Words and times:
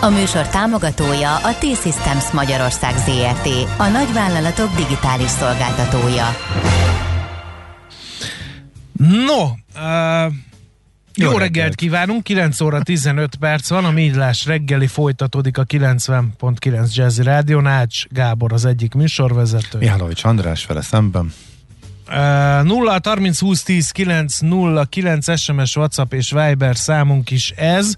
A 0.00 0.08
műsor 0.08 0.48
támogatója 0.48 1.36
a 1.36 1.54
T-Systems 1.58 2.30
Magyarország 2.32 2.96
ZRT, 2.96 3.48
a 3.78 3.86
nagyvállalatok 3.86 4.74
digitális 4.76 5.28
szolgáltatója. 5.28 6.24
No, 9.26 9.42
uh, 9.42 10.32
jó, 11.14 11.30
jó 11.30 11.38
reggelt 11.38 11.74
kívánunk, 11.74 12.22
9 12.22 12.60
óra 12.60 12.82
15 12.82 13.36
perc 13.36 13.68
van, 13.68 13.84
a 13.84 13.90
Millás 13.90 14.46
reggeli 14.46 14.86
folytatódik 14.86 15.58
a 15.58 15.64
90.9 15.64 16.94
Jazzy 16.94 17.22
Rádió, 17.22 17.60
Nács 17.60 18.06
Gábor 18.08 18.52
az 18.52 18.64
egyik 18.64 18.94
műsorvezető. 18.94 19.78
Mihálovics 19.78 20.24
András 20.24 20.66
vele 20.66 20.82
szemben. 20.82 21.32
0 22.08 23.00
30 23.02 23.38
20 23.40 23.62
10 23.62 23.90
9 23.90 24.38
0 24.38 24.84
9 24.84 25.38
SMS, 25.38 25.76
WhatsApp 25.76 26.12
és 26.12 26.30
Viber 26.30 26.76
számunk 26.76 27.30
is 27.30 27.50
ez. 27.50 27.94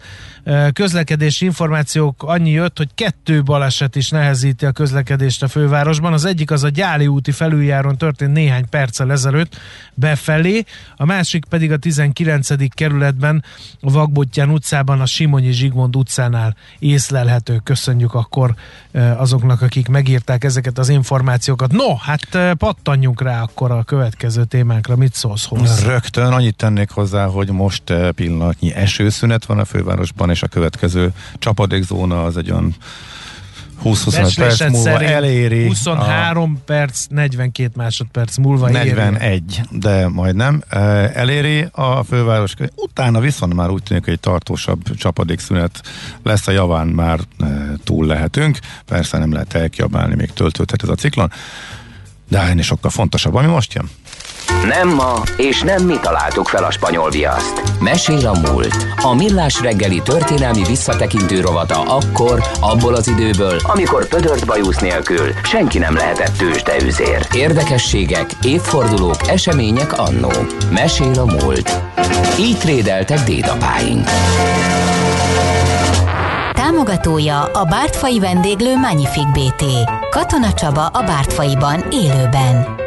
Közlekedési 0.72 1.44
információk 1.44 2.22
annyi 2.22 2.50
jött, 2.50 2.76
hogy 2.76 2.88
kettő 2.94 3.42
baleset 3.42 3.96
is 3.96 4.10
nehezíti 4.10 4.66
a 4.66 4.72
közlekedést 4.72 5.42
a 5.42 5.48
fővárosban. 5.48 6.12
Az 6.12 6.24
egyik 6.24 6.50
az 6.50 6.64
a 6.64 6.68
Gyáli 6.68 7.06
úti 7.06 7.30
felüljáron 7.30 7.96
történt 7.96 8.32
néhány 8.32 8.68
perccel 8.68 9.12
ezelőtt 9.12 9.56
befelé, 9.94 10.64
a 10.96 11.04
másik 11.04 11.44
pedig 11.44 11.72
a 11.72 11.76
19. 11.76 12.74
kerületben 12.74 13.44
a 13.80 13.90
Vagbottyán 13.90 14.50
utcában 14.50 15.00
a 15.00 15.06
Simonyi 15.06 15.50
Zsigmond 15.50 15.96
utcánál 15.96 16.56
észlelhető. 16.78 17.60
Köszönjük 17.64 18.14
akkor 18.14 18.54
azoknak, 19.16 19.62
akik 19.62 19.88
megírták 19.88 20.44
ezeket 20.44 20.78
az 20.78 20.88
információkat. 20.88 21.72
No, 21.72 21.96
hát 21.96 22.56
pattanjunk 22.56 23.22
rá 23.22 23.42
akkor 23.42 23.70
a 23.70 23.82
következő 23.82 24.44
témánkra. 24.44 24.96
Mit 24.96 25.14
szólsz 25.14 25.44
hozzá? 25.44 25.92
Rögtön 25.92 26.32
annyit 26.32 26.56
tennék 26.56 26.90
hozzá, 26.90 27.26
hogy 27.26 27.50
most 27.50 27.82
pillanatnyi 28.14 28.74
esőszünet 28.74 29.44
van 29.44 29.58
a 29.58 29.64
fővárosban, 29.64 30.29
és 30.30 30.42
a 30.42 30.46
következő 30.46 31.12
csapadékzóna 31.38 32.24
az 32.24 32.36
egy 32.36 32.50
olyan 32.50 32.74
20-25 33.84 34.32
perc 34.36 34.70
múlva 34.70 35.02
eléri. 35.02 35.66
23 35.66 36.54
a 36.56 36.62
perc, 36.64 37.06
42 37.08 37.70
másodperc 37.76 38.36
múlva 38.36 38.68
41, 38.68 39.42
éri. 39.42 39.78
de 39.80 40.08
majdnem 40.08 40.62
eléri 41.14 41.66
a 41.72 42.02
főváros. 42.02 42.54
Utána 42.74 43.20
viszont 43.20 43.54
már 43.54 43.70
úgy 43.70 43.82
tűnik, 43.82 44.04
hogy 44.04 44.12
egy 44.12 44.20
tartósabb 44.20 44.96
csapadékszünet 44.96 45.80
lesz 46.22 46.46
a 46.46 46.50
javán, 46.50 46.86
már 46.86 47.20
túl 47.84 48.06
lehetünk. 48.06 48.58
Persze 48.86 49.18
nem 49.18 49.32
lehet 49.32 49.54
elkiabálni, 49.54 50.14
még 50.14 50.32
töltődhet 50.32 50.82
ez 50.82 50.88
a 50.88 50.94
ciklon. 50.94 51.32
De 52.28 52.40
ennél 52.40 52.62
sokkal 52.62 52.90
fontosabb, 52.90 53.34
ami 53.34 53.46
most 53.46 53.72
jön. 53.74 53.90
Nem 54.64 54.88
ma, 54.88 55.22
és 55.36 55.62
nem 55.62 55.84
mi 55.84 55.98
találtuk 56.02 56.48
fel 56.48 56.64
a 56.64 56.70
spanyol 56.70 57.10
viaszt. 57.10 57.62
Mesél 57.80 58.26
a 58.26 58.38
múlt. 58.50 58.86
A 59.02 59.14
millás 59.14 59.60
reggeli 59.60 60.02
történelmi 60.02 60.62
visszatekintő 60.64 61.40
rovata 61.40 61.82
akkor, 61.82 62.42
abból 62.60 62.94
az 62.94 63.08
időből, 63.08 63.56
amikor 63.62 64.08
pödört 64.08 64.46
bajusz 64.46 64.78
nélkül 64.78 65.32
senki 65.42 65.78
nem 65.78 65.94
lehetett 65.94 66.36
tőzsdeüzér. 66.36 67.26
Érdekességek, 67.32 68.30
évfordulók, 68.42 69.28
események 69.28 69.98
annó. 69.98 70.30
Mesél 70.70 71.18
a 71.18 71.24
múlt. 71.24 71.80
Így 72.38 72.58
trédeltek 72.58 73.18
dédapáink. 73.18 74.08
Támogatója 76.52 77.42
a 77.42 77.64
Bártfai 77.64 78.18
vendéglő 78.18 78.76
Magnific 78.76 79.32
BT. 79.32 79.64
Katona 80.10 80.52
Csaba 80.52 80.86
a 80.86 81.02
Bártfaiban 81.02 81.84
élőben. 81.90 82.78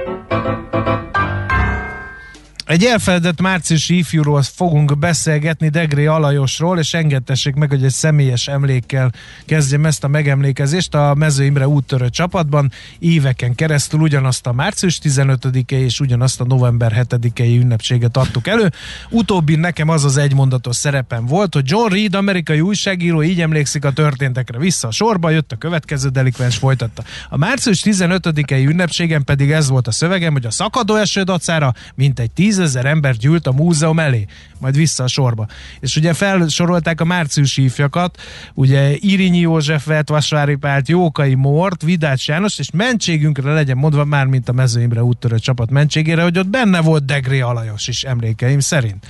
Egy 2.65 2.83
elfeledett 2.83 3.41
márciusi 3.41 3.97
ifjúról 3.97 4.41
fogunk 4.41 4.97
beszélgetni 4.97 5.69
Degré 5.69 6.05
Alajosról, 6.05 6.79
és 6.79 6.93
engedtessék 6.93 7.53
meg, 7.53 7.69
hogy 7.69 7.83
egy 7.83 7.91
személyes 7.91 8.47
emlékkel 8.47 9.11
kezdjem 9.45 9.85
ezt 9.85 10.03
a 10.03 10.07
megemlékezést. 10.07 10.95
A 10.95 11.13
Mező 11.13 11.43
Imre 11.43 11.67
úttörő 11.67 12.09
csapatban 12.09 12.71
éveken 12.99 13.55
keresztül 13.55 13.99
ugyanazt 13.99 14.47
a 14.47 14.53
március 14.53 14.99
15-e 15.03 15.77
és 15.77 15.99
ugyanazt 15.99 16.41
a 16.41 16.45
november 16.45 17.05
7-i 17.09 17.59
ünnepséget 17.59 18.17
adtuk 18.17 18.47
elő. 18.47 18.71
Utóbbi 19.09 19.55
nekem 19.55 19.89
az 19.89 20.03
az 20.03 20.17
egymondatos 20.17 20.75
szerepem 20.75 21.25
volt, 21.25 21.53
hogy 21.53 21.69
John 21.69 21.93
Reed, 21.93 22.15
amerikai 22.15 22.61
újságíró, 22.61 23.23
így 23.23 23.41
emlékszik 23.41 23.85
a 23.85 23.91
történtekre. 23.91 24.57
Vissza 24.57 24.87
a 24.87 24.91
sorba, 24.91 25.29
jött 25.29 25.51
a 25.51 25.55
következő 25.55 26.09
delikvens, 26.09 26.57
folytatta. 26.57 27.03
A 27.29 27.37
március 27.37 27.81
15-i 27.85 28.67
ünnepségen 28.67 29.23
pedig 29.23 29.51
ez 29.51 29.69
volt 29.69 29.87
a 29.87 29.91
szövegem, 29.91 30.33
hogy 30.33 30.45
a 30.45 30.51
szakadó 30.51 30.95
eső 30.95 31.21
dacára 31.21 31.73
mintegy 31.95 32.31
10 32.31 32.51
tízezer 32.63 32.85
ember 32.85 33.15
gyűlt 33.15 33.47
a 33.47 33.51
múzeum 33.51 33.99
elé, 33.99 34.25
majd 34.59 34.75
vissza 34.75 35.03
a 35.03 35.07
sorba. 35.07 35.47
És 35.79 35.95
ugye 35.95 36.13
felsorolták 36.13 37.01
a 37.01 37.05
márciusi 37.05 37.63
ifjakat, 37.63 38.21
ugye 38.53 38.95
Irinyi 38.99 39.39
Józsefet, 39.39 40.09
Vasvári 40.09 40.55
Pált, 40.55 40.87
Jókai 40.87 41.33
Mort, 41.33 41.81
Vidács 41.81 42.27
János, 42.27 42.59
és 42.59 42.71
mentségünkre 42.71 43.53
legyen 43.53 43.77
mondva 43.77 44.05
már, 44.05 44.25
mint 44.25 44.49
a 44.49 44.53
mezőimre 44.53 45.03
úttörő 45.03 45.39
csapat 45.39 45.69
mentségére, 45.69 46.23
hogy 46.23 46.37
ott 46.37 46.47
benne 46.47 46.81
volt 46.81 47.05
Degré 47.05 47.39
Alajos 47.39 47.87
is 47.87 48.03
emlékeim 48.03 48.59
szerint. 48.59 49.05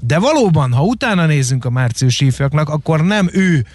De 0.00 0.18
valóban, 0.18 0.72
ha 0.72 0.82
utána 0.82 1.26
nézünk 1.26 1.64
a 1.64 1.70
márciusi 1.70 2.26
ifjaknak, 2.26 2.68
akkor 2.68 3.04
nem 3.04 3.28
ő 3.32 3.66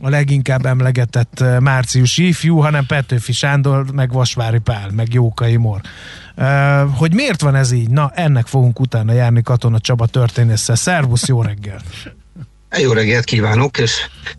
a 0.00 0.08
leginkább 0.08 0.66
emlegetett 0.66 1.40
eh, 1.40 1.60
márciusi 1.60 2.26
ifjú, 2.26 2.58
hanem 2.58 2.86
Petőfi 2.86 3.32
Sándor, 3.32 3.92
meg 3.92 4.12
Vasvári 4.12 4.58
Pál, 4.58 4.90
meg 4.90 5.12
Jókai 5.12 5.56
Mor. 5.56 5.80
Uh, 6.36 6.96
hogy 6.96 7.14
miért 7.14 7.40
van 7.40 7.54
ez 7.54 7.70
így? 7.72 7.90
Na, 7.90 8.12
ennek 8.14 8.46
fogunk 8.46 8.80
utána 8.80 9.12
járni 9.12 9.42
Katona 9.42 9.78
Csaba 9.80 10.06
történésszel. 10.06 10.76
Szervusz, 10.76 11.26
jó 11.26 11.42
reggel! 11.42 11.80
Jó 12.78 12.92
reggelt 12.92 13.24
kívánok, 13.24 13.78
és 13.78 13.92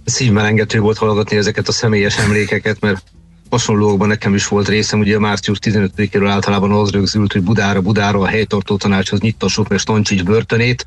szívmelengető 0.05 0.79
volt 0.79 0.97
hallgatni 0.97 1.37
ezeket 1.37 1.67
a 1.67 1.71
személyes 1.71 2.17
emlékeket, 2.17 2.79
mert 2.79 3.03
hasonlókban 3.49 4.07
nekem 4.07 4.33
is 4.33 4.47
volt 4.47 4.67
részem, 4.67 4.99
ugye 4.99 5.15
a 5.15 5.19
március 5.19 5.57
15-éről 5.61 6.27
általában 6.29 6.71
az 6.71 6.89
rögzült, 6.91 7.31
hogy 7.31 7.43
Budára, 7.43 7.81
Budára 7.81 8.19
a 8.19 8.27
helytartó 8.27 8.77
tanácshoz 8.77 9.19
nyittassuk 9.19 9.67
meg 9.67 9.79
Stancsics 9.79 10.23
börtönét, 10.23 10.85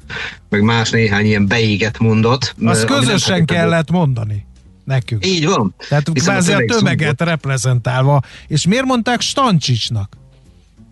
meg 0.48 0.62
más 0.62 0.90
néhány 0.90 1.24
ilyen 1.24 1.46
beégett 1.46 1.98
mondat. 1.98 2.54
Azt 2.64 2.84
közösen 2.84 3.44
kellett 3.44 3.90
mondani 3.90 4.46
nekünk. 4.84 5.26
Így 5.26 5.46
van. 5.46 5.74
Tehát 5.88 6.10
kvázi 6.12 6.52
a 6.52 6.64
tömeget 6.64 7.20
reprezentálva. 7.20 8.20
És 8.46 8.66
miért 8.66 8.84
mondták 8.84 9.20
Stancsicsnak? 9.20 10.16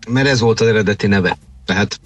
Mert 0.09 0.27
ez 0.27 0.39
volt 0.39 0.59
az 0.59 0.67
eredeti 0.67 1.07
neve. 1.07 1.37
Tehát 1.65 1.99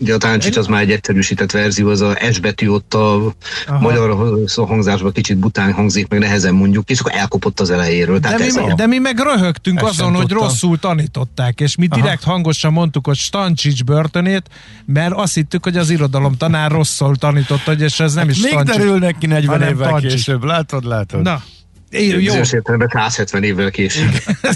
Ugye 0.00 0.14
a 0.14 0.18
táncsics 0.18 0.56
az 0.56 0.66
már 0.66 0.82
egy 0.82 0.90
egyszerűsített 0.90 1.50
verzió, 1.50 1.88
az 1.88 2.00
a 2.00 2.16
S 2.32 2.38
betű 2.38 2.68
ott 2.68 2.94
a 2.94 3.34
Aha. 3.66 3.80
magyar 3.80 4.36
hangzásban 4.56 5.12
kicsit 5.12 5.36
bután 5.38 5.72
hangzik, 5.72 6.08
meg 6.08 6.18
nehezen 6.18 6.54
mondjuk, 6.54 6.90
és 6.90 7.00
akkor 7.00 7.12
elkopott 7.14 7.60
az 7.60 7.70
elejéről. 7.70 8.18
De, 8.18 8.36
mi, 8.38 8.58
a... 8.58 8.74
de 8.74 8.86
mi 8.86 8.98
meg 8.98 9.18
röhögtünk 9.18 9.80
Ezt 9.80 9.88
azon, 9.88 10.14
hogy 10.14 10.30
rosszul 10.30 10.78
tanították, 10.78 11.60
és 11.60 11.76
mi 11.76 11.86
direkt 11.86 12.22
Aha. 12.22 12.32
hangosan 12.32 12.72
mondtuk, 12.72 13.06
hogy 13.06 13.16
Stancsics 13.16 13.84
börtönét, 13.84 14.46
mert 14.84 15.12
azt 15.12 15.34
hittük, 15.34 15.64
hogy 15.64 15.76
az 15.76 15.90
irodalom 15.90 16.36
tanár 16.36 16.70
rosszul 16.70 17.16
tanította, 17.16 17.72
és 17.72 18.00
ez 18.00 18.14
nem 18.14 18.26
hát 18.26 18.36
is 18.36 18.42
Még 18.42 18.52
Stancsics. 18.52 18.76
derül 18.76 18.98
neki 18.98 19.26
40 19.26 19.62
évvel 19.62 19.90
Tancsics. 19.90 20.12
később, 20.12 20.44
látod, 20.44 20.84
látod. 20.84 21.22
Na, 21.22 21.42
én, 21.90 22.20
jó. 22.20 22.34
értelemben 22.34 22.88
170 22.88 23.42
évvel 23.42 23.70
később. 23.70 24.10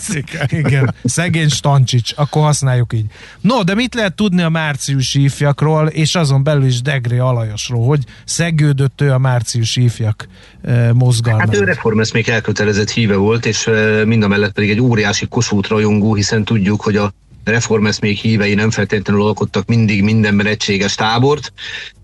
Igen, 0.09 0.47
igen, 0.51 0.95
szegény 1.05 1.49
Stancsics, 1.49 2.13
akkor 2.17 2.43
használjuk 2.43 2.93
így. 2.93 3.05
No, 3.41 3.63
de 3.63 3.75
mit 3.75 3.95
lehet 3.95 4.15
tudni 4.15 4.43
a 4.43 4.49
márciusi 4.49 5.23
ifjakról, 5.23 5.87
és 5.87 6.15
azon 6.15 6.43
belül 6.43 6.65
is 6.65 6.83
Degré 6.83 7.19
Alajosról, 7.19 7.87
hogy 7.87 8.05
szegődött 8.25 9.01
ő 9.01 9.13
a 9.13 9.19
márciusi 9.19 9.83
ifjak 9.83 10.29
e, 10.63 10.93
mozgalmára? 10.93 11.51
Hát 11.51 11.61
ő 11.61 11.65
reformeszmék 11.65 12.29
elkötelezett 12.29 12.91
híve 12.91 13.17
volt, 13.17 13.47
és 13.47 13.67
e, 13.67 14.05
mind 14.05 14.23
a 14.23 14.29
mellett 14.29 14.53
pedig 14.53 14.71
egy 14.71 14.81
óriási 14.81 15.27
Kossuth 15.27 15.69
rajongó, 15.69 16.15
hiszen 16.15 16.45
tudjuk, 16.45 16.83
hogy 16.83 16.97
a 16.97 17.13
reformeszmék 17.45 18.19
hívei 18.19 18.55
nem 18.55 18.71
feltétlenül 18.71 19.23
alkottak 19.23 19.67
mindig 19.67 20.03
mindenben 20.03 20.47
egységes 20.47 20.95
tábort. 20.95 21.53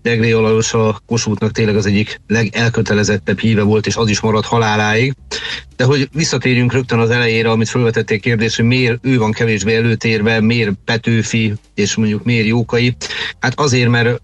Degré 0.01 0.31
Alajos 0.31 0.73
a 0.73 1.01
Kossuthnak 1.05 1.51
tényleg 1.51 1.75
az 1.75 1.85
egyik 1.85 2.21
legelkötelezettebb 2.27 3.39
híve 3.39 3.61
volt, 3.61 3.87
és 3.87 3.95
az 3.95 4.09
is 4.09 4.19
maradt 4.19 4.45
haláláig. 4.45 5.13
De 5.75 5.83
hogy 5.83 6.09
visszatérjünk 6.13 6.73
rögtön 6.73 6.99
az 6.99 7.09
elejére, 7.09 7.49
amit 7.49 7.69
felvetették 7.69 8.21
kérdés, 8.21 8.55
hogy 8.55 8.65
miért 8.65 9.05
ő 9.05 9.17
van 9.17 9.31
kevésbé 9.31 9.75
előtérve, 9.75 10.41
miért 10.41 10.71
Petőfi, 10.85 11.53
és 11.75 11.95
mondjuk 11.95 12.23
miért 12.23 12.47
Jókai. 12.47 12.95
Hát 13.39 13.59
azért, 13.59 13.89
mert 13.89 14.21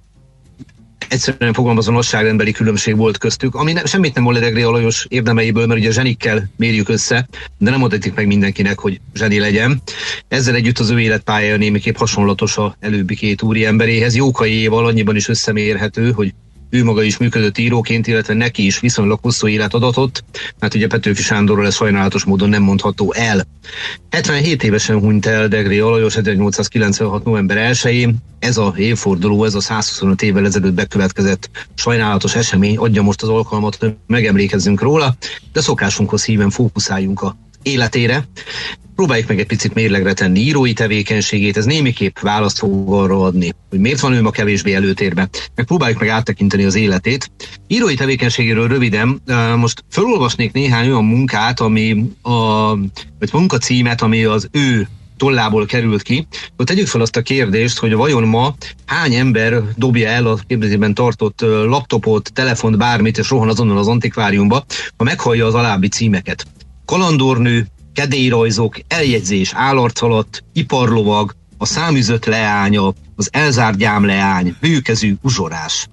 egyszerűen 1.10 1.54
fogalmazva 1.54 1.92
nagyságrendbeli 1.92 2.52
különbség 2.52 2.96
volt 2.96 3.18
köztük, 3.18 3.56
ami 3.56 3.72
ne, 3.72 3.86
semmit 3.86 4.14
nem 4.14 4.24
mond 4.24 4.38
Degré 4.38 4.62
Alajos 4.62 5.06
érdemeiből, 5.10 5.66
mert 5.66 5.80
ugye 5.80 5.92
zsenikkel 5.92 6.50
mérjük 6.58 6.90
össze, 6.90 7.28
de 7.58 7.70
nem 7.70 7.84
adatik 7.84 8.14
meg 8.14 8.28
mindenkinek, 8.28 8.80
hogy 8.80 9.00
zseni 9.14 9.40
legyen. 9.40 9.82
Ezzel 10.28 10.56
együtt 10.56 10.80
az 10.80 10.90
ő 10.90 11.00
életpálya 11.00 11.58
némiképp 11.58 11.96
hasonlatos 11.96 12.58
a 12.58 12.76
előbbi 12.80 13.16
két 13.16 13.42
úri 13.42 13.66
emberéhez. 13.66 14.16
Jókai 14.16 14.52
Éval 14.52 14.86
annyiban 14.86 15.16
is 15.16 15.28
összemérhető, 15.28 16.12
hogy 16.12 16.34
ő 16.70 16.84
maga 16.84 17.04
is 17.04 17.18
működött 17.18 17.58
íróként, 17.58 18.08
illetve 18.08 18.34
neki 18.34 18.66
is 18.66 18.80
viszonylag 18.80 19.20
hosszú 19.22 19.48
élet 19.48 19.74
adatott, 19.74 20.24
mert 20.60 20.74
ugye 20.74 20.88
Petőfi 20.88 21.22
Sándorról 21.22 21.66
ez 21.66 21.76
sajnálatos 21.76 22.24
módon 22.24 22.50
nem 22.50 22.64
mondható 22.64 23.14
el. 23.14 23.48
77 24.10 24.64
évesen 24.64 25.00
hunyt 25.00 25.26
el 25.26 25.48
Degré 25.48 25.80
Alajos 25.80 26.16
1896. 26.16 27.24
november 27.24 27.74
1-én. 27.74 28.16
Ez 28.40 28.58
a 28.58 28.74
évforduló, 28.78 29.44
ez 29.44 29.56
a 29.56 29.62
125 29.62 30.22
évvel 30.22 30.46
ezelőtt 30.46 30.74
bekövetkezett 30.74 31.50
sajnálatos 31.76 32.36
esemény 32.36 32.78
adja 32.78 33.02
most 33.02 33.22
az 33.22 33.30
alkalmat, 33.30 33.76
hogy 33.76 33.96
megemlékezzünk 34.08 34.82
róla, 34.82 35.16
de 35.54 35.62
szokásunkhoz 35.62 36.26
híven 36.26 36.50
fókuszáljunk 36.50 37.22
a 37.22 37.38
életére. 37.66 38.28
Próbáljuk 38.96 39.28
meg 39.28 39.40
egy 39.40 39.46
picit 39.46 39.74
mérlegre 39.74 40.14
tenni 40.14 40.40
írói 40.40 40.74
tevékenységét, 40.74 41.58
ez 41.58 41.66
némiképp 41.66 42.20
választ 42.20 42.58
fog 42.58 42.94
arra 42.94 43.22
adni, 43.22 43.54
hogy 43.70 43.80
miért 43.80 44.00
van 44.00 44.14
ő 44.14 44.22
ma 44.22 44.30
kevésbé 44.30 44.74
előtérbe. 44.74 45.30
Meg 45.56 45.66
próbáljuk 45.66 46.00
meg 46.00 46.10
áttekinteni 46.10 46.64
az 46.64 46.76
életét. 46.76 47.32
Írói 47.68 47.94
tevékenységéről 47.94 48.68
röviden, 48.68 49.22
most 49.58 49.84
felolvasnék 49.90 50.52
néhány 50.52 50.88
olyan 50.88 51.06
munkát, 51.06 51.60
ami 51.60 52.12
a, 52.22 52.32
vagy 53.20 53.30
munkacímet, 53.32 54.02
ami 54.02 54.24
az 54.24 54.48
ő 54.52 54.88
tollából 55.18 55.66
került 55.66 56.02
ki, 56.02 56.28
akkor 56.52 56.66
tegyük 56.66 56.88
fel 56.88 57.02
azt 57.02 57.16
a 57.16 57.22
kérdést, 57.22 57.78
hogy 57.78 57.94
vajon 57.94 58.24
ma 58.24 58.56
hány 58.86 59.14
ember 59.14 59.62
dobja 59.76 60.10
el 60.10 60.28
a 60.28 60.40
képzésében 60.48 60.94
tartott 60.94 61.42
laptopot, 61.42 62.34
telefont, 62.34 62.78
bármit, 62.78 63.18
és 63.18 63.30
rohan 63.30 63.50
azonnal 63.50 63.78
az 63.78 63.88
antikváriumba, 63.88 64.66
ha 64.98 65.04
meghallja 65.04 65.46
az 65.46 65.54
alábbi 65.54 65.88
címeket. 65.88 66.46
Kalandornő, 66.86 67.68
kedélyrajzok, 67.94 68.80
eljegyzés 68.88 69.54
állarc 69.54 70.02
iparlovag, 70.54 71.36
a 71.58 71.66
számüzött 71.66 72.26
leánya, 72.26 72.94
az 73.16 73.30
elzárt 73.32 73.78
gyámleány, 73.78 74.56
bőkezű 74.62 75.16
uzsorás. 75.22 75.88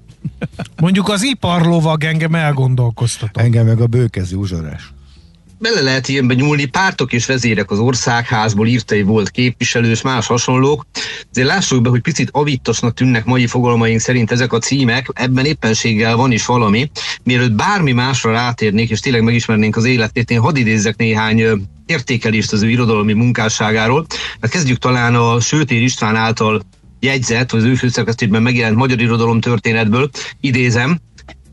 Mondjuk 0.80 1.08
az 1.08 1.22
iparlovag 1.22 2.04
engem 2.04 2.34
elgondolkoztatott. 2.34 3.42
Engem 3.42 3.66
meg 3.66 3.80
a 3.80 3.86
bőkezű 3.86 4.36
uzsorás 4.36 4.92
bele 5.62 5.80
lehet 5.80 6.08
ilyenbe 6.08 6.34
nyúlni, 6.34 6.64
pártok 6.64 7.12
és 7.12 7.26
vezérek 7.26 7.70
az 7.70 7.78
országházból 7.78 8.66
írtai 8.66 9.02
volt 9.02 9.30
képviselő 9.30 9.90
és 9.90 10.02
más 10.02 10.26
hasonlók. 10.26 10.86
Azért 11.30 11.46
lássuk 11.46 11.82
be, 11.82 11.88
hogy 11.88 12.00
picit 12.00 12.28
avittosnak 12.32 12.94
tűnnek 12.94 13.24
mai 13.24 13.46
fogalmaink 13.46 14.00
szerint 14.00 14.30
ezek 14.30 14.52
a 14.52 14.58
címek, 14.58 15.06
ebben 15.14 15.44
éppenséggel 15.44 16.16
van 16.16 16.32
is 16.32 16.46
valami. 16.46 16.90
Mielőtt 17.24 17.52
bármi 17.52 17.92
másra 17.92 18.32
rátérnék, 18.32 18.90
és 18.90 19.00
tényleg 19.00 19.22
megismernénk 19.22 19.76
az 19.76 19.84
életét, 19.84 20.30
én 20.30 20.40
hadd 20.40 20.56
idézzek 20.56 20.96
néhány 20.96 21.44
értékelést 21.86 22.52
az 22.52 22.62
ő 22.62 22.70
irodalmi 22.70 23.12
munkásságáról. 23.12 24.06
Hát 24.40 24.50
kezdjük 24.50 24.78
talán 24.78 25.14
a 25.14 25.40
Sőtér 25.40 25.82
István 25.82 26.16
által 26.16 26.62
jegyzett, 27.00 27.52
az 27.52 27.64
ő 27.64 27.74
főszerkesztésben 27.74 28.42
megjelent 28.42 28.76
magyar 28.76 29.00
irodalom 29.00 29.40
történetből, 29.40 30.10
idézem, 30.40 30.98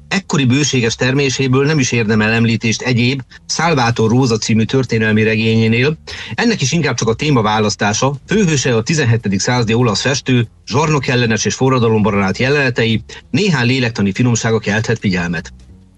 ekkori 0.09 0.45
bőséges 0.45 0.95
terméséből 0.95 1.65
nem 1.65 1.79
is 1.79 1.91
érdemel 1.91 2.31
említést 2.31 2.81
egyéb 2.81 3.21
Salvator 3.47 4.09
Róza 4.09 4.37
című 4.37 4.63
történelmi 4.63 5.23
regényénél. 5.23 5.97
Ennek 6.33 6.61
is 6.61 6.71
inkább 6.71 6.95
csak 6.95 7.07
a 7.07 7.13
téma 7.13 7.41
választása. 7.41 8.15
Főhőse 8.27 8.75
a 8.75 8.83
17. 8.83 9.39
századi 9.39 9.73
olasz 9.73 10.01
festő, 10.01 10.47
zsarnok 10.65 11.07
ellenes 11.07 11.45
és 11.45 11.53
forradalombaranát 11.53 12.37
jelenetei, 12.37 13.03
néhány 13.31 13.67
lélektani 13.67 14.11
finomsága 14.11 14.59
kelthet 14.59 14.99
figyelmet. 14.99 15.53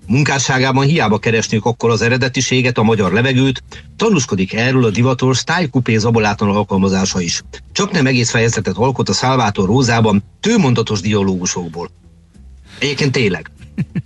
Munkásságában 0.07 0.85
hiába 0.85 1.17
keresnünk 1.17 1.65
akkor 1.65 1.89
az 1.89 2.01
eredetiséget, 2.01 2.77
a 2.77 2.83
magyar 2.83 3.11
levegőt, 3.11 3.63
tanúskodik 3.95 4.53
erről 4.53 4.85
a 4.85 4.89
divatos 4.89 5.37
Style 5.37 5.67
Coupé 5.67 5.97
zabolátlan 5.97 6.55
alkalmazása 6.55 7.21
is. 7.21 7.41
Csak 7.71 7.91
nem 7.91 8.05
egész 8.05 8.29
fejezetet 8.29 8.77
alkot 8.77 9.09
a 9.09 9.13
Salvator 9.13 9.65
Rózában 9.65 10.23
tőmondatos 10.39 11.01
dialógusokból. 11.01 11.89
Egyébként 12.79 13.11
tényleg. 13.11 13.51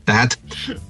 Tehát 0.03 0.39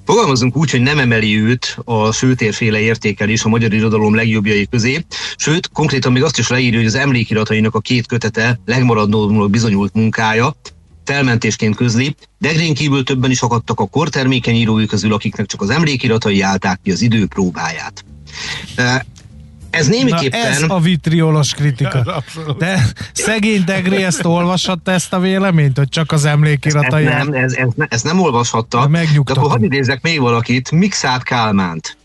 fogalmazunk 0.05 0.57
úgy, 0.57 0.71
hogy 0.71 0.81
nem 0.81 0.99
emeli 0.99 1.41
őt 1.41 1.77
a 1.83 2.11
sőtérféle 2.11 2.79
értékelés 2.79 3.43
a 3.43 3.49
magyar 3.49 3.73
irodalom 3.73 4.15
legjobbjai 4.15 4.67
közé, 4.67 5.05
sőt, 5.35 5.69
konkrétan 5.73 6.11
még 6.11 6.23
azt 6.23 6.37
is 6.37 6.47
leírja, 6.47 6.77
hogy 6.77 6.87
az 6.87 6.95
emlékiratainak 6.95 7.75
a 7.75 7.79
két 7.79 8.07
kötete 8.07 8.59
legmaradóbbnak 8.65 9.49
bizonyult 9.49 9.93
munkája, 9.93 10.55
felmentésként 11.03 11.75
közli, 11.75 12.15
Degrén 12.39 12.73
kívül 12.73 13.03
többen 13.03 13.31
is 13.31 13.41
akadtak 13.41 13.79
a 13.79 13.85
kortermékeny 13.85 14.55
írói 14.55 14.85
közül, 14.85 15.13
akiknek 15.13 15.45
csak 15.45 15.61
az 15.61 15.69
emlékiratai 15.69 16.41
állták 16.41 16.79
ki 16.83 16.91
az 16.91 17.01
idő 17.01 17.25
próbáját. 17.25 18.05
Ez 19.75 19.87
némiképpen... 19.87 20.39
Na 20.39 20.47
ez 20.47 20.63
a 20.67 20.79
vitriolos 20.79 21.53
kritika. 21.53 22.23
De 22.57 22.85
szegény 23.13 23.63
Degré 23.65 24.03
ezt 24.03 24.25
olvashatta 24.25 24.91
ezt 24.91 25.13
a 25.13 25.19
véleményt, 25.19 25.77
hogy 25.77 25.89
csak 25.89 26.11
az 26.11 26.25
emlékiratai... 26.25 27.05
Ez, 27.05 27.25
nem, 27.25 27.33
ez, 27.33 27.53
ez, 27.53 27.67
ez 27.89 28.01
nem 28.01 28.19
olvashatta. 28.19 28.87
De 28.87 29.01
akkor 29.25 29.49
hadd 29.49 29.63
idézek 29.63 30.01
még 30.01 30.19
valakit, 30.19 30.71
Mixát 30.71 31.23
Kálmánt. 31.23 31.97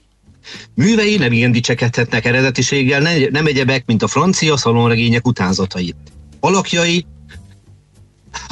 Művei 0.74 1.16
nem 1.16 1.32
ilyen 1.32 1.52
dicsekedhetnek 1.52 2.24
eredetiséggel, 2.24 3.00
nem 3.30 3.46
egyebek, 3.46 3.86
mint 3.86 4.02
a 4.02 4.08
francia 4.08 4.56
szalonregények 4.56 5.26
utánzatai. 5.26 5.94
Alakjai 6.40 7.06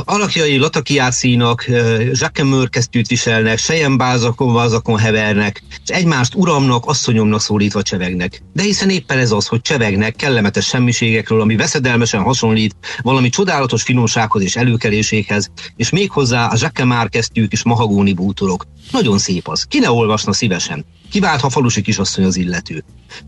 alakjai 0.05 0.57
latakiátszínak, 0.57 1.67
zsákemőr 2.13 2.69
kesztyűt 2.69 3.07
viselnek, 3.07 3.59
sejembázakon, 3.59 4.55
vázakon 4.55 4.99
hevernek, 4.99 5.63
és 5.87 5.95
egymást 5.95 6.35
uramnak, 6.35 6.87
asszonyomnak 6.87 7.41
szólítva 7.41 7.83
csevegnek. 7.83 8.43
De 8.53 8.63
hiszen 8.63 8.91
éppen 8.91 9.19
ez 9.19 9.33
az, 9.33 9.47
hogy 9.47 9.61
csevegnek 9.61 10.17
kellemetes 10.17 10.67
semmiségekről, 10.67 11.41
ami 11.41 11.57
veszedelmesen 11.57 12.23
hasonlít 12.23 12.77
valami 13.03 13.29
csodálatos 13.29 13.83
finomsághoz 13.83 14.43
és 14.43 14.57
előkeléséhez, 14.57 15.51
és 15.77 15.91
méghozzá 15.91 16.47
a 16.47 16.57
zsákemár 16.57 17.09
kesztyűk 17.09 17.53
és 17.53 17.65
mahagóni 17.65 18.13
bútorok. 18.13 18.67
Nagyon 18.91 19.19
szép 19.19 19.49
az. 19.49 19.65
Ki 19.69 19.79
ne 19.79 19.91
olvasna 19.91 20.33
szívesen? 20.33 20.85
Kivált, 21.11 21.41
ha 21.41 21.51
falusi 21.51 21.81
kisasszony 21.83 22.25
az 22.25 22.37
illető. 22.37 22.85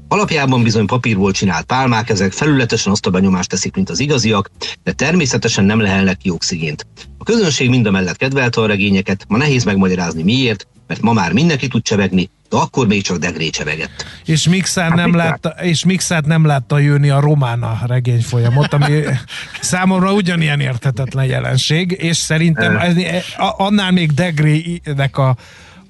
Alapjában 0.09 0.63
bizony 0.63 0.87
papírból 0.87 1.33
csinált 1.33 1.65
pálmák, 1.65 2.09
ezek 2.09 2.33
felületesen 2.33 2.93
azt 2.93 3.07
a 3.07 3.11
benyomást 3.11 3.49
teszik, 3.49 3.75
mint 3.75 3.91
az 3.91 4.01
igaziak, 4.01 4.51
de 4.83 4.93
természetesen 4.93 5.65
nem 5.65 5.81
lehelnek 5.81 6.17
ki 6.17 6.31
oxigént. 6.31 6.87
A 7.19 7.25
közönség 7.25 7.69
mind 7.69 7.87
a 7.87 7.91
mellett 7.91 8.17
kedvelte 8.17 8.61
a 8.61 8.67
regényeket, 8.67 9.25
ma 9.29 9.37
nehéz 9.37 9.65
megmagyarázni 9.65 10.23
miért, 10.23 10.67
mert 10.87 11.03
ma 11.03 11.13
már 11.13 11.33
mindenki 11.33 11.69
tud 11.69 11.83
csevegni, 11.83 12.31
de 12.49 12.57
akkor 12.57 12.87
még 12.87 13.03
csak 13.03 13.17
Degré 13.17 13.51
csevegett. 13.51 14.05
És 14.25 14.49
Mixát 14.49 14.89
hát 14.89 14.97
nem, 14.97 15.15
látta, 15.15 15.49
és 15.49 15.85
Mixát 15.85 16.27
nem 16.27 16.47
látta 16.47 16.79
jönni 16.79 17.11
a 17.11 17.21
Romána 17.21 17.81
regény 17.87 18.23
folyamot, 18.23 18.73
ami 18.73 19.03
számomra 19.61 20.13
ugyanilyen 20.13 20.61
érthetetlen 20.61 21.25
jelenség, 21.25 21.97
és 22.01 22.17
szerintem 22.17 22.77
ez, 22.77 22.95
annál 23.57 23.91
még 23.91 24.13
Degré-nek 24.13 25.19
a 25.19 25.37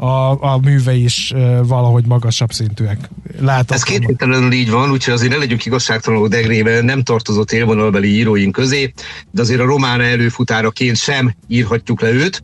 a, 0.01 0.43
a 0.43 0.59
műve 0.63 0.95
is 0.95 1.33
valahogy 1.63 2.07
magasabb 2.07 2.53
szintűek. 2.53 2.99
Látom. 3.41 3.77
Ez 3.77 3.83
kétségtelenül 3.83 4.53
így 4.53 4.71
van, 4.71 4.91
úgyhogy 4.91 5.15
azért 5.15 5.33
ne 5.33 5.39
legyünk 5.39 5.65
igazságtalanok 5.65 6.29
Degrével, 6.29 6.81
nem 6.81 7.03
tartozott 7.03 7.53
élvonalbeli 7.53 8.09
íróink 8.09 8.53
közé, 8.53 8.93
de 9.31 9.41
azért 9.41 9.61
a 9.61 9.65
román 9.65 10.01
előfutáraként 10.01 10.97
sem 10.97 11.35
írhatjuk 11.49 12.01
le 12.01 12.11
őt. 12.11 12.43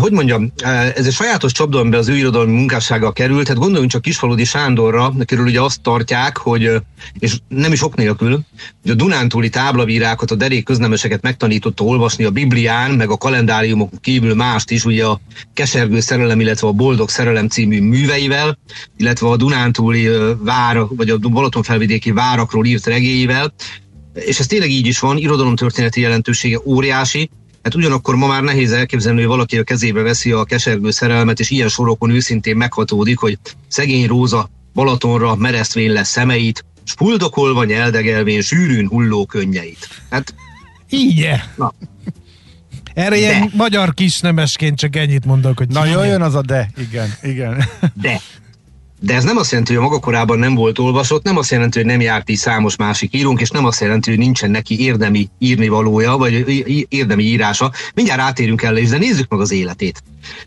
Hogy 0.00 0.12
mondjam, 0.12 0.52
ez 0.94 1.06
egy 1.06 1.12
sajátos 1.12 1.52
csapda, 1.52 1.78
amiben 1.78 1.98
az 1.98 2.08
ő 2.08 2.16
irodalmi 2.16 2.52
munkássága 2.52 3.12
került, 3.12 3.48
hát 3.48 3.56
gondoljunk 3.56 3.90
csak 3.90 4.02
Kisfaludi 4.02 4.44
Sándorra, 4.44 5.12
akiről 5.18 5.44
ugye 5.44 5.60
azt 5.60 5.80
tartják, 5.80 6.36
hogy, 6.36 6.70
és 7.18 7.38
nem 7.48 7.72
is 7.72 7.82
ok 7.82 7.96
nélkül, 7.96 8.40
hogy 8.82 8.90
a 8.90 8.94
Dunántúli 8.94 9.48
táblavírákat, 9.48 10.30
a 10.30 10.34
derék 10.34 10.64
köznemeseket 10.64 11.22
megtanította 11.22 11.84
olvasni 11.84 12.24
a 12.24 12.30
Biblián, 12.30 12.90
meg 12.90 13.10
a 13.10 13.16
kalendáriumok 13.16 13.90
kívül 14.00 14.34
mást 14.34 14.70
is, 14.70 14.84
ugye 14.84 15.04
a 15.04 15.20
kesergő 15.54 16.00
szerelem, 16.00 16.40
illetve 16.40 16.66
a 16.68 16.76
Boldog 16.78 17.08
Szerelem 17.08 17.48
című 17.48 17.80
műveivel, 17.80 18.58
illetve 18.96 19.28
a 19.28 19.36
Dunántúli 19.36 20.08
vár, 20.38 20.78
vagy 20.88 21.10
a 21.10 21.18
Balatonfelvidéki 21.18 22.10
várakról 22.10 22.66
írt 22.66 22.86
regényével, 22.86 23.54
és 24.14 24.38
ez 24.38 24.46
tényleg 24.46 24.70
így 24.70 24.86
is 24.86 24.98
van, 24.98 25.16
irodalomtörténeti 25.16 26.00
jelentősége 26.00 26.60
óriási, 26.64 27.30
Hát 27.62 27.74
ugyanakkor 27.74 28.16
ma 28.16 28.26
már 28.26 28.42
nehéz 28.42 28.72
elképzelni, 28.72 29.18
hogy 29.18 29.28
valaki 29.28 29.58
a 29.58 29.62
kezébe 29.62 30.02
veszi 30.02 30.32
a 30.32 30.44
kesergő 30.44 30.90
szerelmet, 30.90 31.40
és 31.40 31.50
ilyen 31.50 31.68
sorokon 31.68 32.10
őszintén 32.10 32.56
meghatódik, 32.56 33.18
hogy 33.18 33.38
szegény 33.68 34.06
Róza 34.06 34.50
Balatonra 34.74 35.36
meresztvén 35.36 35.92
lesz 35.92 36.08
szemeit, 36.08 36.64
s 36.84 36.92
fuldokolva 36.92 37.64
nyeldegelvén 37.64 38.40
sűrűn 38.40 38.88
hulló 38.88 39.26
könnyeit. 39.26 39.88
Hát 40.10 40.34
így 40.90 41.28
Na. 41.56 41.72
Erre 42.98 43.10
de. 43.10 43.16
ilyen 43.16 43.50
magyar 43.54 43.94
kisnemesként 43.94 44.78
csak 44.78 44.96
ennyit 44.96 45.24
mondok, 45.24 45.58
hogy 45.58 45.68
Na 45.68 45.84
jöjjön 45.84 46.22
az 46.22 46.34
a 46.34 46.42
de, 46.42 46.70
igen, 46.76 47.14
igen. 47.22 47.64
De. 48.02 48.20
de 49.00 49.14
ez 49.14 49.24
nem 49.24 49.36
azt 49.36 49.50
jelenti, 49.50 49.74
hogy 49.74 49.84
a 49.84 49.88
maga 49.88 50.00
korában 50.00 50.38
nem 50.38 50.54
volt 50.54 50.78
olvasott, 50.78 51.22
nem 51.24 51.36
azt 51.36 51.50
jelenti, 51.50 51.78
hogy 51.78 51.86
nem 51.86 52.00
járt 52.00 52.30
így 52.30 52.36
számos 52.36 52.76
másik 52.76 53.14
írónk, 53.14 53.40
és 53.40 53.50
nem 53.50 53.64
azt 53.64 53.80
jelenti, 53.80 54.10
hogy 54.10 54.18
nincsen 54.18 54.50
neki 54.50 54.80
érdemi 54.80 55.28
írnivalója, 55.38 56.16
vagy 56.16 56.44
érdemi 56.88 57.22
írása. 57.22 57.72
Mindjárt 57.94 58.20
átérünk 58.20 58.62
el 58.62 58.76
is, 58.76 58.88
de 58.88 58.98
nézzük 58.98 59.28
meg 59.30 59.40
az 59.40 59.52
életét. 59.52 60.02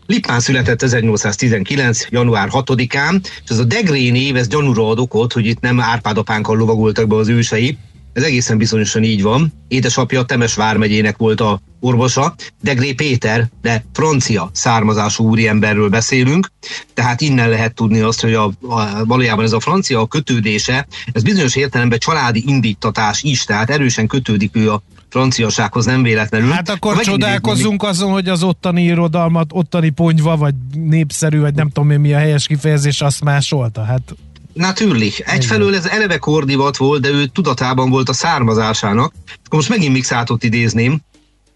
Lippán 0.06 0.40
született 0.40 0.82
1819. 0.82 2.06
január 2.10 2.48
6-án, 2.52 3.20
és 3.22 3.50
ez 3.50 3.58
a 3.58 3.64
Degré 3.64 4.10
név, 4.10 4.36
ez 4.36 4.48
gyanúra 4.48 4.88
ad 4.88 4.98
okot, 4.98 5.32
hogy 5.32 5.46
itt 5.46 5.60
nem 5.60 5.80
Árpád 5.80 6.18
apánkkal 6.18 6.56
lovagoltak 6.56 7.06
be 7.06 7.16
az 7.16 7.28
ősei, 7.28 7.78
ez 8.12 8.22
egészen 8.22 8.58
bizonyosan 8.58 9.02
így 9.02 9.22
van. 9.22 9.52
Édesapja 9.68 10.22
Temes 10.22 10.54
vármegyének 10.54 11.16
volt 11.16 11.40
a 11.40 11.60
orvosa, 11.80 12.34
Degré 12.62 12.92
Péter, 12.92 13.48
de 13.62 13.84
francia 13.92 14.50
származású 14.52 15.28
úriemberről 15.28 15.88
beszélünk, 15.88 16.48
tehát 16.94 17.20
innen 17.20 17.48
lehet 17.48 17.74
tudni 17.74 18.00
azt, 18.00 18.20
hogy 18.20 18.34
a, 18.34 18.44
a, 18.44 19.04
valójában 19.04 19.44
ez 19.44 19.52
a 19.52 19.60
francia 19.60 20.00
a 20.00 20.06
kötődése, 20.06 20.86
ez 21.12 21.22
bizonyos 21.22 21.56
értelemben 21.56 21.98
családi 21.98 22.44
indítatás 22.46 23.22
is, 23.22 23.44
tehát 23.44 23.70
erősen 23.70 24.06
kötődik 24.06 24.56
ő 24.56 24.72
a 24.72 24.82
franciasághoz 25.08 25.84
nem 25.84 26.02
véletlenül. 26.02 26.50
Hát 26.50 26.68
akkor 26.68 27.00
csodálkozunk 27.00 27.82
azon, 27.82 28.12
hogy 28.12 28.28
az 28.28 28.42
ottani 28.42 28.82
irodalmat, 28.82 29.50
ottani 29.52 29.90
ponyva, 29.90 30.36
vagy 30.36 30.54
népszerű, 30.74 31.40
vagy 31.40 31.54
nem 31.54 31.68
tudom 31.68 31.90
én 31.90 32.00
mi 32.00 32.12
a 32.12 32.18
helyes 32.18 32.46
kifejezés, 32.46 33.00
azt 33.00 33.24
másolta. 33.24 33.84
Hát 33.84 34.14
Natürlich. 34.52 35.20
Egyfelől 35.20 35.74
ez 35.74 35.86
eleve 35.86 36.18
kordivat 36.18 36.76
volt, 36.76 37.00
de 37.00 37.08
ő 37.08 37.26
tudatában 37.26 37.90
volt 37.90 38.08
a 38.08 38.12
származásának. 38.12 39.12
Akkor 39.26 39.58
most 39.58 39.68
megint 39.68 39.92
Mixátot 39.92 40.44
idézném. 40.44 41.00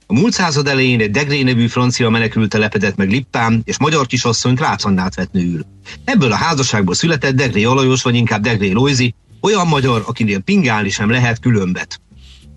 A 0.06 0.14
múlt 0.14 0.32
század 0.32 0.68
elején 0.68 1.00
egy 1.00 1.10
Degré 1.10 1.42
nevű 1.42 1.66
francia 1.66 2.10
menekült 2.10 2.50
telepedett 2.50 2.96
meg 2.96 3.10
Lippán, 3.10 3.62
és 3.64 3.78
magyar 3.78 4.06
kisasszonyt 4.06 4.60
Rácannát 4.60 5.14
vett 5.14 5.32
nőül. 5.32 5.66
Ebből 6.04 6.32
a 6.32 6.36
házasságból 6.36 6.94
született 6.94 7.34
Degré 7.34 7.64
Alajos, 7.64 8.02
vagy 8.02 8.14
inkább 8.14 8.42
Degré 8.42 8.70
Lojzi, 8.70 9.14
olyan 9.40 9.66
magyar, 9.66 10.02
akinél 10.06 10.38
pingálni 10.40 10.90
sem 10.90 11.10
lehet 11.10 11.40
különbet. 11.40 12.00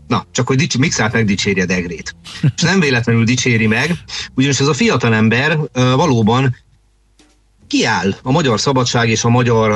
Na, 0.07 0.25
csak 0.31 0.47
hogy 0.47 0.57
dics, 0.57 0.77
Mixát 0.77 1.13
megdicsérje 1.13 1.65
Degrét. 1.65 2.15
És 2.55 2.61
nem 2.61 2.79
véletlenül 2.79 3.23
dicséri 3.23 3.67
meg, 3.67 3.97
ugyanis 4.35 4.59
ez 4.59 4.67
a 4.67 4.73
fiatalember 4.73 5.57
uh, 5.57 5.67
valóban 5.73 6.55
kiáll 7.69 8.15
a 8.23 8.31
magyar 8.31 8.59
szabadság 8.59 9.09
és 9.09 9.23
a 9.23 9.29
magyar 9.29 9.69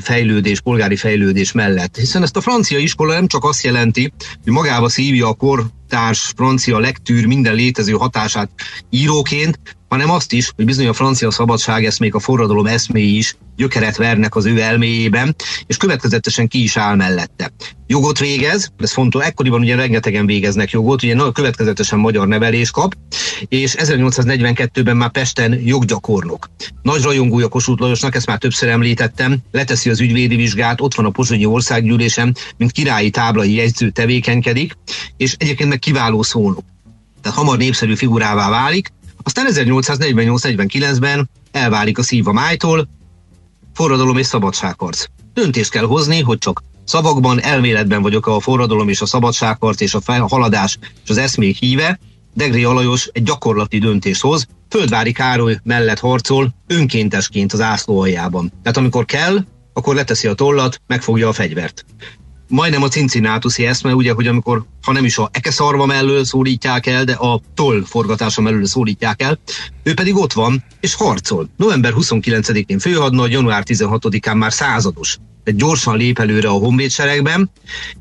fejlődés, 0.00 0.60
polgári 0.60 0.96
fejlődés 0.96 1.52
mellett. 1.52 1.96
Hiszen 1.96 2.22
ezt 2.22 2.36
a 2.36 2.40
francia 2.40 2.78
iskola 2.78 3.12
nem 3.12 3.26
csak 3.26 3.44
azt 3.44 3.64
jelenti, 3.64 4.12
hogy 4.42 4.52
magába 4.52 4.88
szívja 4.88 5.28
a 5.28 5.34
kortárs 5.34 6.32
francia 6.36 6.78
lektűr 6.78 7.26
minden 7.26 7.54
létező 7.54 7.92
hatását 7.92 8.50
íróként, 8.90 9.58
hanem 9.94 10.10
azt 10.10 10.32
is, 10.32 10.52
hogy 10.56 10.64
bizony 10.64 10.86
a 10.86 10.92
francia 10.92 11.30
szabadság 11.30 11.84
eszmék, 11.84 12.14
a 12.14 12.18
forradalom 12.18 12.66
eszméi 12.66 13.16
is 13.16 13.36
gyökeret 13.56 13.96
vernek 13.96 14.34
az 14.36 14.44
ő 14.44 14.60
elméjében, 14.60 15.34
és 15.66 15.76
következetesen 15.76 16.48
ki 16.48 16.62
is 16.62 16.76
áll 16.76 16.94
mellette. 16.94 17.52
Jogot 17.86 18.18
végez, 18.18 18.72
ez 18.78 18.92
fontos, 18.92 19.24
ekkoriban 19.24 19.60
ugye 19.60 19.76
rengetegen 19.76 20.26
végeznek 20.26 20.70
jogot, 20.70 21.02
ugye 21.02 21.16
következetesen 21.32 21.98
magyar 21.98 22.28
nevelés 22.28 22.70
kap, 22.70 22.94
és 23.48 23.74
1842-ben 23.78 24.96
már 24.96 25.10
Pesten 25.10 25.60
joggyakornok. 25.64 26.48
Nagy 26.82 27.02
rajongója 27.02 27.48
Kossuth 27.48 27.80
Lajosnak, 27.80 28.14
ezt 28.14 28.26
már 28.26 28.38
többször 28.38 28.68
említettem, 28.68 29.38
leteszi 29.52 29.90
az 29.90 30.00
ügyvédi 30.00 30.36
vizsgát, 30.36 30.80
ott 30.80 30.94
van 30.94 31.06
a 31.06 31.10
Pozsonyi 31.10 31.46
Országgyűlésen, 31.46 32.36
mint 32.56 32.72
királyi 32.72 33.10
táblai 33.10 33.54
jegyző 33.54 33.90
tevékenykedik, 33.90 34.72
és 35.16 35.34
egyébként 35.38 35.68
meg 35.68 35.78
kiváló 35.78 36.22
szónok. 36.22 36.64
Tehát 37.22 37.38
hamar 37.38 37.58
népszerű 37.58 37.94
figurává 37.94 38.48
válik, 38.50 38.92
aztán 39.24 39.46
1848-49-ben 39.50 41.30
elválik 41.50 41.98
a 41.98 42.02
szív 42.02 42.28
a 42.28 42.32
májtól, 42.32 42.88
forradalom 43.74 44.16
és 44.16 44.26
szabadságharc. 44.26 45.04
Döntést 45.32 45.70
kell 45.70 45.84
hozni, 45.84 46.20
hogy 46.20 46.38
csak 46.38 46.62
szavakban, 46.84 47.42
elméletben 47.42 48.02
vagyok 48.02 48.26
a 48.26 48.40
forradalom 48.40 48.88
és 48.88 49.00
a 49.00 49.06
szabadságharc 49.06 49.80
és 49.80 49.94
a 49.94 50.26
haladás 50.28 50.78
és 51.04 51.10
az 51.10 51.16
eszmék 51.16 51.56
híve, 51.56 51.98
Degré 52.34 52.62
Alajos 52.62 53.08
egy 53.12 53.22
gyakorlati 53.22 53.78
döntést 53.78 54.20
hoz, 54.20 54.46
Földvári 54.68 55.12
Károly 55.12 55.58
mellett 55.62 55.98
harcol 55.98 56.54
önkéntesként 56.66 57.52
az 57.52 57.60
ászló 57.60 58.00
aljában. 58.00 58.52
Tehát 58.62 58.76
amikor 58.76 59.04
kell, 59.04 59.44
akkor 59.72 59.94
leteszi 59.94 60.28
a 60.28 60.34
tollat, 60.34 60.80
megfogja 60.86 61.28
a 61.28 61.32
fegyvert 61.32 61.84
majdnem 62.54 62.82
a 62.82 62.88
cincinátuszi 62.88 63.66
eszme, 63.66 63.94
ugye, 63.94 64.12
hogy 64.12 64.26
amikor, 64.26 64.64
ha 64.82 64.92
nem 64.92 65.04
is 65.04 65.18
a 65.18 65.28
ekeszarva 65.32 65.86
mellől 65.86 66.24
szólítják 66.24 66.86
el, 66.86 67.04
de 67.04 67.12
a 67.12 67.40
toll 67.54 67.82
forgatása 67.84 68.40
mellől 68.40 68.66
szólítják 68.66 69.22
el, 69.22 69.38
ő 69.82 69.94
pedig 69.94 70.16
ott 70.16 70.32
van, 70.32 70.64
és 70.80 70.94
harcol. 70.94 71.48
November 71.56 71.92
29-én 71.96 72.78
főhadnagy, 72.78 73.32
január 73.32 73.62
16-án 73.66 74.36
már 74.36 74.52
százados 74.52 75.18
egy 75.44 75.56
gyorsan 75.56 75.96
lép 75.96 76.18
előre 76.18 76.48
a 76.48 76.52
honvédseregben. 76.52 77.50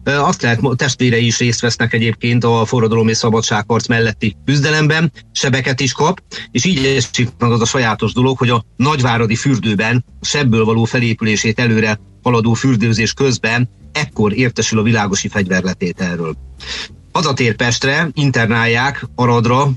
Azt 0.04 0.42
lehet, 0.42 0.62
testvérei 0.76 1.26
is 1.26 1.38
részt 1.38 1.62
vesznek 1.62 1.94
egyébként 1.94 2.44
a 2.44 2.66
forradalom 2.66 3.08
és 3.08 3.18
szabadságharc 3.18 3.88
melletti 3.88 4.36
küzdelemben, 4.46 5.12
sebeket 5.32 5.80
is 5.80 5.92
kap, 5.92 6.22
és 6.52 6.66
így 6.66 6.86
esik 6.86 7.30
meg 7.38 7.52
az 7.52 7.62
a 7.62 7.66
sajátos 7.66 8.14
dolog, 8.14 8.38
hogy 8.38 8.50
a 8.50 8.66
nagyváradi 8.76 9.36
fürdőben 9.36 10.06
a 10.20 10.26
sebből 10.26 10.66
való 10.66 10.84
felépülését 10.84 11.60
előre 11.60 12.00
haladó 12.22 12.54
fürdőzés 12.54 13.14
közben 13.14 13.70
ekkor 13.94 14.34
értesül 14.34 14.80
a 14.80 14.84
világosi 14.84 15.28
fegyverletételről. 15.28 16.36
Hazatér 17.12 17.56
Pestre, 17.56 18.10
internálják 18.14 19.06
Aradra, 19.16 19.72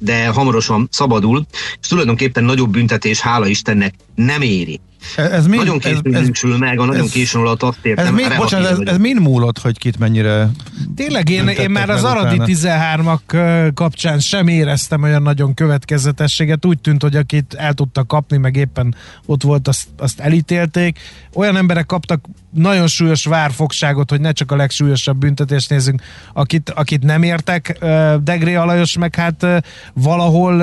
de 0.00 0.26
hamarosan 0.28 0.88
szabadul, 0.90 1.46
és 1.80 1.88
tulajdonképpen 1.88 2.44
nagyobb 2.44 2.70
büntetés, 2.70 3.20
hála 3.20 3.46
Istennek, 3.46 3.94
nem 4.14 4.42
éri. 4.42 4.80
Ez 5.16 5.46
mind, 5.46 5.62
nagyon 5.62 5.78
későn 5.78 6.14
ez, 6.14 6.28
ez, 6.42 6.58
meg, 6.58 6.80
a 6.80 6.84
nagyon 6.84 7.04
ez, 7.04 7.10
későn 7.10 7.40
alatt 7.40 7.62
azt 7.62 7.78
értem. 7.82 8.06
Ez, 8.06 8.12
mind, 8.12 8.36
bocsánat, 8.36 8.70
ez, 8.70 8.78
ez 8.84 8.98
mind 8.98 9.20
múlott, 9.20 9.58
hogy 9.58 9.78
kit 9.78 9.98
mennyire 9.98 10.50
Tényleg 10.96 11.28
én, 11.28 11.48
én 11.48 11.70
már 11.70 11.90
az 11.90 12.04
Aradi 12.04 12.40
13-ak 12.44 13.70
kapcsán 13.74 14.18
sem 14.18 14.48
éreztem 14.48 15.02
olyan 15.02 15.22
nagyon 15.22 15.54
következetességet. 15.54 16.64
Úgy 16.64 16.78
tűnt, 16.78 17.02
hogy 17.02 17.16
akit 17.16 17.54
el 17.54 17.72
tudtak 17.72 18.06
kapni, 18.06 18.36
meg 18.36 18.56
éppen 18.56 18.94
ott 19.26 19.42
volt, 19.42 19.68
azt, 19.68 19.88
azt 19.98 20.20
elítélték. 20.20 20.98
Olyan 21.34 21.56
emberek 21.56 21.86
kaptak 21.86 22.24
nagyon 22.50 22.86
súlyos 22.86 23.24
várfogságot, 23.24 24.10
hogy 24.10 24.20
ne 24.20 24.32
csak 24.32 24.52
a 24.52 24.56
legsúlyosabb 24.56 25.18
büntetést 25.18 25.70
nézzünk, 25.70 26.02
akit, 26.32 26.70
akit 26.70 27.02
nem 27.02 27.22
értek. 27.22 27.78
Degré 28.22 28.54
Alajos 28.54 28.96
meg 28.96 29.14
hát 29.14 29.46
valahol 29.94 30.60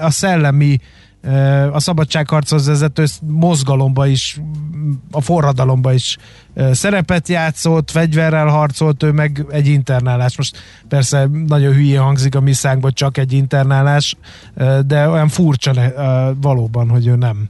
a 0.00 0.10
szellemi 0.10 0.80
a 1.72 1.80
szabadságharchoz 1.80 2.66
vezető 2.66 3.04
mozgalomba 3.26 4.06
is, 4.06 4.40
a 5.10 5.20
forradalomba 5.20 5.92
is 5.92 6.16
szerepet 6.70 7.28
játszott, 7.28 7.90
fegyverrel 7.90 8.46
harcolt, 8.46 9.02
ő 9.02 9.12
meg 9.12 9.46
egy 9.50 9.66
internálás. 9.66 10.36
Most 10.36 10.56
persze 10.88 11.28
nagyon 11.46 11.72
hülyén 11.72 12.00
hangzik 12.00 12.34
a 12.34 12.40
mi 12.40 12.52
csak 12.92 13.18
egy 13.18 13.32
internálás, 13.32 14.16
de 14.86 15.08
olyan 15.08 15.28
furcsa 15.28 15.72
valóban, 16.40 16.88
hogy 16.88 17.06
ő 17.06 17.16
nem. 17.16 17.48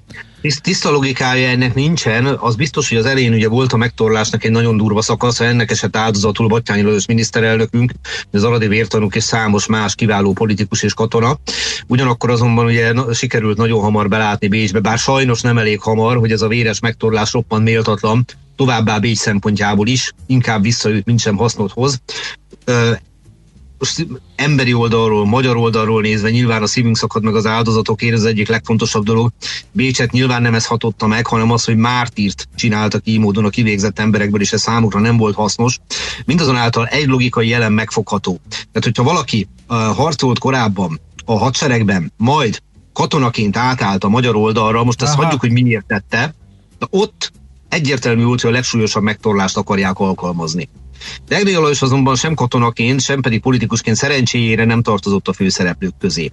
Tiszta 0.63 0.91
logikája 0.91 1.49
ennek 1.49 1.75
nincsen, 1.75 2.27
az 2.27 2.55
biztos, 2.55 2.89
hogy 2.89 2.99
az 2.99 3.05
elején 3.05 3.33
ugye 3.33 3.49
volt 3.49 3.73
a 3.73 3.77
megtorlásnak 3.77 4.45
egy 4.45 4.51
nagyon 4.51 4.77
durva 4.77 5.03
szakasz, 5.03 5.41
ennek 5.41 5.71
esett 5.71 5.97
áldozatul 5.97 6.49
Battyányi 6.49 6.83
Lajos 6.83 7.07
miniszterelnökünk, 7.07 7.93
az 8.33 8.45
Aradi 8.45 8.67
Vértanúk 8.67 9.15
és 9.15 9.23
számos 9.23 9.67
más 9.67 9.95
kiváló 9.95 10.33
politikus 10.33 10.83
és 10.83 10.95
katona. 10.95 11.39
Ugyanakkor 11.87 12.31
azonban 12.31 12.65
ugye 12.65 12.93
sikerült 13.13 13.57
nagyon 13.57 13.81
hamar 13.81 14.09
belátni 14.09 14.49
Bécsbe, 14.49 14.81
bár 14.81 14.99
sajnos 14.99 15.41
nem 15.41 15.59
elég 15.59 15.81
hamar, 15.81 16.17
hogy 16.17 16.33
ez 16.33 16.43
a 16.43 16.49
véres 16.49 16.81
megtorlás 16.81 17.33
roppant 17.33 17.65
méltatlan, 17.65 18.25
továbbá 18.57 18.99
Bécs 18.99 19.19
szempontjából 19.19 19.87
is, 19.87 20.13
inkább 20.27 20.63
visszaüt, 20.63 21.05
mint 21.05 21.21
sem 21.21 21.37
hasznot 21.37 21.73
hoz 21.73 22.01
most 23.81 24.07
emberi 24.37 24.73
oldalról, 24.73 25.27
magyar 25.27 25.57
oldalról 25.57 26.01
nézve 26.01 26.31
nyilván 26.31 26.63
a 26.63 26.67
szívünk 26.67 26.97
szakad 26.97 27.23
meg 27.23 27.35
az 27.35 27.47
áldozatokért, 27.47 28.15
ez 28.15 28.25
egyik 28.25 28.49
legfontosabb 28.49 29.05
dolog. 29.05 29.31
Bécset 29.73 30.11
nyilván 30.11 30.43
nem 30.43 30.55
ez 30.55 30.67
hatotta 30.67 31.07
meg, 31.07 31.27
hanem 31.27 31.51
az, 31.51 31.65
hogy 31.65 31.77
mártírt 31.77 32.49
csináltak 32.55 33.03
így 33.05 33.19
módon 33.19 33.45
a 33.45 33.49
kivégzett 33.49 33.99
emberekből, 33.99 34.41
és 34.41 34.53
ez 34.53 34.61
számukra 34.61 35.01
nem 35.01 35.17
volt 35.17 35.35
hasznos. 35.35 35.79
Mindazonáltal 36.27 36.87
egy 36.87 37.07
logikai 37.07 37.49
jelen 37.49 37.73
megfogható. 37.73 38.41
Tehát, 38.49 38.85
hogyha 38.85 39.03
valaki 39.03 39.49
uh, 39.69 39.77
harcolt 39.77 40.39
korábban 40.39 41.01
a 41.25 41.39
hadseregben, 41.39 42.13
majd 42.17 42.59
katonaként 42.93 43.57
átállt 43.57 44.05
a 44.05 44.09
magyar 44.09 44.37
oldalra, 44.37 44.85
most 44.85 45.03
ezt 45.03 45.13
Aha. 45.13 45.23
hagyjuk, 45.23 45.41
hogy 45.41 45.53
miért 45.53 45.87
tette, 45.87 46.35
de 46.79 46.87
ott 46.91 47.33
egyértelmű 47.69 48.25
volt, 48.25 48.41
hogy 48.41 48.51
a 48.51 48.55
legsúlyosabb 48.55 49.03
megtorlást 49.03 49.57
akarják 49.57 49.99
alkalmazni. 49.99 50.69
Degri 51.29 51.55
Alajos 51.55 51.83
azonban 51.83 52.17
sem 52.17 52.35
katonaként, 52.35 53.01
sem 53.01 53.21
pedig 53.21 53.41
politikusként 53.41 53.97
szerencséjére 53.97 54.65
nem 54.65 54.83
tartozott 54.83 55.29
a 55.29 55.33
főszereplők 55.33 55.95
közé. 55.99 56.31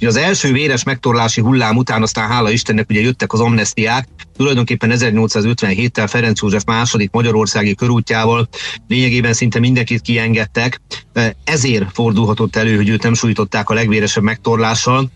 És 0.00 0.06
az 0.06 0.16
első 0.16 0.52
véres 0.52 0.84
megtorlási 0.84 1.40
hullám 1.40 1.76
után 1.76 2.02
aztán 2.02 2.28
hála 2.28 2.50
Istennek 2.50 2.90
ugye 2.90 3.00
jöttek 3.00 3.32
az 3.32 3.40
amnestiák, 3.40 4.08
tulajdonképpen 4.36 4.90
1857-tel 4.94 6.06
Ferenc 6.08 6.40
József 6.40 6.64
második 6.64 7.10
magyarországi 7.10 7.74
körútjával. 7.74 8.48
Lényegében 8.88 9.32
szinte 9.32 9.58
mindenkit 9.58 10.00
kiengedtek, 10.00 10.80
ezért 11.44 11.92
fordulhatott 11.92 12.56
elő, 12.56 12.76
hogy 12.76 12.88
őt 12.88 13.02
nem 13.02 13.14
sújtották 13.14 13.70
a 13.70 13.74
legvéresebb 13.74 14.22
megtorlással, 14.22 15.10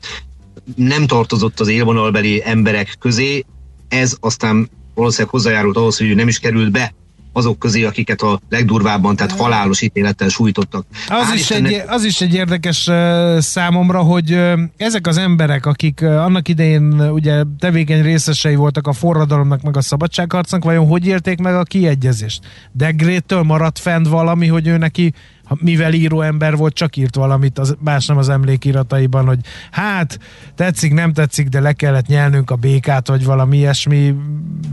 nem 0.76 1.06
tartozott 1.06 1.60
az 1.60 1.68
élvonalbeli 1.68 2.42
emberek 2.44 2.96
közé, 2.98 3.44
ez 3.88 4.16
aztán 4.20 4.70
valószínűleg 4.94 5.32
hozzájárult 5.32 5.76
ahhoz, 5.76 5.98
hogy 5.98 6.08
ő 6.08 6.14
nem 6.14 6.28
is 6.28 6.38
került 6.38 6.70
be 6.70 6.94
azok 7.36 7.58
közé, 7.58 7.84
akiket 7.84 8.20
a 8.20 8.40
legdurvábban, 8.48 9.16
tehát 9.16 9.32
halálos 9.32 9.82
ítélettel 9.82 10.28
sújtottak. 10.28 10.86
Az, 11.08 11.32
is 11.34 11.50
egy, 11.50 11.82
az 11.86 12.04
is 12.04 12.20
egy 12.20 12.34
érdekes 12.34 12.90
számomra, 13.38 13.98
hogy 13.98 14.38
ezek 14.76 15.06
az 15.06 15.16
emberek, 15.16 15.66
akik 15.66 16.02
annak 16.02 16.48
idején 16.48 17.10
ugye 17.10 17.42
tevékeny 17.58 18.02
részesei 18.02 18.54
voltak 18.54 18.86
a 18.86 18.92
forradalomnak, 18.92 19.62
meg 19.62 19.76
a 19.76 19.80
szabadságharcnak, 19.80 20.64
vajon 20.64 20.86
hogy 20.86 21.06
élték 21.06 21.38
meg 21.38 21.54
a 21.54 21.62
kiegyezést? 21.62 22.40
Degrétől 22.72 23.42
maradt 23.42 23.78
fent 23.78 24.08
valami, 24.08 24.46
hogy 24.46 24.66
ő 24.66 24.76
neki 24.76 25.12
mivel 25.54 25.92
író 25.92 26.20
ember 26.20 26.56
volt, 26.56 26.74
csak 26.74 26.96
írt 26.96 27.14
valamit, 27.14 27.58
az, 27.58 27.76
más 27.80 28.06
nem 28.06 28.16
az 28.16 28.28
emlékirataiban, 28.28 29.26
hogy 29.26 29.38
hát 29.70 30.18
tetszik, 30.54 30.92
nem 30.92 31.12
tetszik, 31.12 31.48
de 31.48 31.60
le 31.60 31.72
kellett 31.72 32.06
nyelnünk 32.06 32.50
a 32.50 32.56
békát, 32.56 33.08
vagy 33.08 33.24
valami 33.24 33.56
ilyesmi 33.56 34.14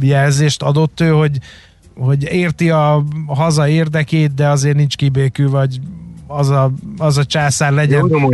jelzést 0.02 0.62
adott 0.62 1.00
ő, 1.00 1.10
hogy 1.10 1.38
hogy 1.96 2.24
érti 2.24 2.70
a 2.70 3.04
haza 3.28 3.68
érdekét, 3.68 4.34
de 4.34 4.48
azért 4.48 4.76
nincs 4.76 4.96
kibékül, 4.96 5.50
vagy 5.50 5.80
az 6.28 6.50
a, 6.50 6.72
az 6.98 7.18
a 7.18 7.26
császár 7.26 7.72
legyen. 7.72 8.08
Jó 8.10 8.30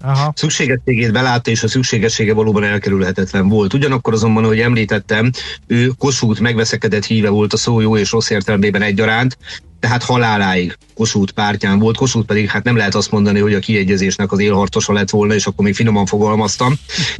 Aha. 0.00 0.32
szükségességét 0.34 1.12
belátta, 1.12 1.50
és 1.50 1.62
a 1.62 1.68
szükségessége 1.68 2.34
valóban 2.34 2.64
elkerülhetetlen 2.64 3.48
volt. 3.48 3.74
Ugyanakkor 3.74 4.12
azonban, 4.12 4.44
hogy 4.44 4.60
említettem, 4.60 5.30
ő 5.66 5.90
Kossuth 5.98 6.40
megveszekedett 6.40 7.04
híve 7.04 7.28
volt 7.28 7.52
a 7.52 7.56
szó 7.56 7.80
jó 7.80 7.96
és 7.96 8.10
rossz 8.10 8.30
értelmében 8.30 8.82
egyaránt, 8.82 9.38
tehát 9.80 10.02
haláláig 10.02 10.76
Kossuth 10.94 11.32
pártján 11.32 11.78
volt, 11.78 11.96
Kossuth 11.96 12.26
pedig 12.26 12.48
hát 12.48 12.64
nem 12.64 12.76
lehet 12.76 12.94
azt 12.94 13.10
mondani, 13.10 13.40
hogy 13.40 13.54
a 13.54 13.58
kiegyezésnek 13.58 14.32
az 14.32 14.38
élharcosa 14.38 14.92
lett 14.92 15.10
volna, 15.10 15.34
és 15.34 15.46
akkor 15.46 15.64
még 15.64 15.74
finoman 15.74 16.06
fogalmaztam. 16.06 16.74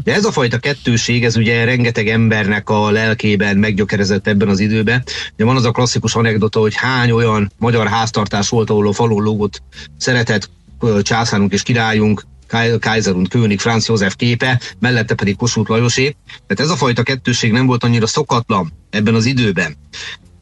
De 0.04 0.14
ez 0.14 0.24
a 0.24 0.32
fajta 0.32 0.58
kettőség, 0.58 1.24
ez 1.24 1.36
ugye 1.36 1.64
rengeteg 1.64 2.08
embernek 2.08 2.70
a 2.70 2.90
lelkében 2.90 3.56
meggyökerezett 3.56 4.26
ebben 4.26 4.48
az 4.48 4.60
időben. 4.60 5.02
Ugye 5.34 5.44
van 5.44 5.56
az 5.56 5.64
a 5.64 5.70
klasszikus 5.70 6.14
anekdota, 6.14 6.60
hogy 6.60 6.74
hány 6.74 7.10
olyan 7.10 7.52
magyar 7.58 7.86
háztartás 7.86 8.48
volt, 8.48 8.70
ahol 8.70 8.88
a 8.88 8.92
falon 8.92 9.22
lógott 9.22 9.62
szeretett 9.98 10.50
császárunk 11.02 11.52
és 11.52 11.62
királyunk, 11.62 12.22
Kaiser 12.80 13.14
und 13.14 13.28
König, 13.28 13.60
Franz 13.60 13.88
József 13.88 14.16
képe, 14.16 14.60
mellette 14.78 15.14
pedig 15.14 15.36
Kossuth 15.36 15.70
Lajosé. 15.70 16.16
Tehát 16.46 16.60
ez 16.60 16.70
a 16.70 16.76
fajta 16.76 17.02
kettőség 17.02 17.52
nem 17.52 17.66
volt 17.66 17.84
annyira 17.84 18.06
szokatlan 18.06 18.72
ebben 18.90 19.14
az 19.14 19.24
időben 19.24 19.76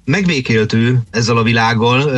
megbékélt 0.04 0.72
ő 0.72 1.02
ezzel 1.10 1.36
a 1.36 1.42
világgal, 1.42 2.10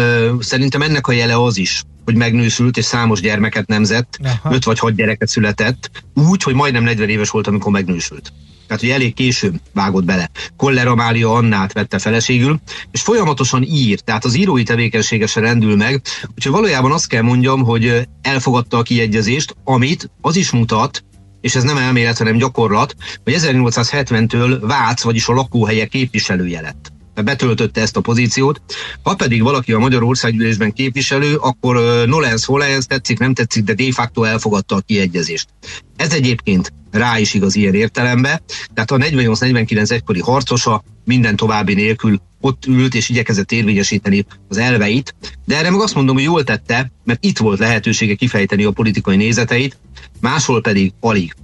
szerintem 0.43 0.83
ennek 0.83 1.07
a 1.07 1.13
jele 1.13 1.43
az 1.43 1.59
is, 1.59 1.83
hogy 2.05 2.15
megnősült 2.15 2.77
és 2.77 2.85
számos 2.85 3.21
gyermeket 3.21 3.67
nemzett, 3.67 4.19
Aha. 4.23 4.55
öt 4.55 4.65
vagy 4.65 4.79
hat 4.79 4.95
gyereket 4.95 5.29
született, 5.29 5.91
úgy, 6.15 6.43
hogy 6.43 6.55
majdnem 6.55 6.83
40 6.83 7.09
éves 7.09 7.31
volt, 7.31 7.47
amikor 7.47 7.73
megnősült. 7.73 8.33
Tehát, 8.67 8.83
hogy 8.83 8.91
elég 8.91 9.15
későn 9.15 9.61
vágott 9.73 10.05
bele. 10.05 10.31
Koller 10.57 10.87
Amália 10.87 11.33
Annát 11.33 11.73
vette 11.73 11.99
feleségül, 11.99 12.61
és 12.91 13.01
folyamatosan 13.01 13.63
ír, 13.63 14.01
tehát 14.01 14.25
az 14.25 14.37
írói 14.37 14.63
tevékenysége 14.63 15.27
se 15.27 15.41
rendül 15.41 15.77
meg, 15.77 16.03
úgyhogy 16.35 16.53
valójában 16.53 16.93
azt 16.93 17.09
kell 17.09 17.23
mondjam, 17.23 17.65
hogy 17.65 18.09
elfogadta 18.23 18.79
a 18.79 18.83
kiegyezést, 18.83 19.57
amit 19.65 20.11
az 20.21 20.37
is 20.37 20.51
mutat, 20.51 21.05
és 21.41 21.55
ez 21.55 21.63
nem 21.63 21.77
elmélet, 21.77 22.19
hanem 22.19 22.37
gyakorlat, 22.37 22.95
hogy 23.25 23.37
1870-től 23.37 24.59
Vác, 24.61 25.03
vagyis 25.03 25.29
a 25.29 25.33
lakóhelye 25.33 25.87
képviselője 25.87 26.61
lett 26.61 26.95
betöltötte 27.23 27.81
ezt 27.81 27.97
a 27.97 28.01
pozíciót. 28.01 28.61
Ha 29.03 29.15
pedig 29.15 29.43
valaki 29.43 29.73
a 29.73 29.79
Magyar 29.79 30.03
Országgyűlésben 30.03 30.73
képviselő, 30.73 31.37
akkor 31.37 32.07
nolens 32.07 32.47
volens, 32.47 32.85
tetszik, 32.87 33.19
nem 33.19 33.35
tetszik, 33.35 33.65
de 33.65 33.75
de 33.75 33.93
facto 33.93 34.23
elfogadta 34.23 34.75
a 34.75 34.81
kiegyezést. 34.81 35.49
Ez 35.97 36.13
egyébként 36.13 36.73
rá 36.91 37.19
is 37.19 37.35
igaz 37.35 37.55
ilyen 37.57 37.75
értelembe, 37.75 38.43
tehát 38.75 38.91
a 38.91 38.97
48-49 38.97 39.91
egykori 39.91 40.21
harcosa 40.21 40.83
minden 41.05 41.37
további 41.37 41.75
nélkül 41.75 42.21
ott 42.41 42.67
ült 42.67 42.95
és 42.95 43.09
igyekezett 43.09 43.53
érvényesíteni 43.53 44.27
az 44.49 44.57
elveit, 44.57 45.15
de 45.45 45.57
erre 45.57 45.71
meg 45.71 45.81
azt 45.81 45.95
mondom, 45.95 46.15
hogy 46.15 46.25
jól 46.25 46.45
tette, 46.45 46.93
mert 47.05 47.25
itt 47.25 47.39
volt 47.39 47.59
lehetősége 47.59 48.15
kifejteni 48.15 48.65
a 48.65 48.71
politikai 48.71 49.17
nézeteit, 49.17 49.79
máshol 50.21 50.61
pedig 50.61 50.93
alig. 51.01 51.35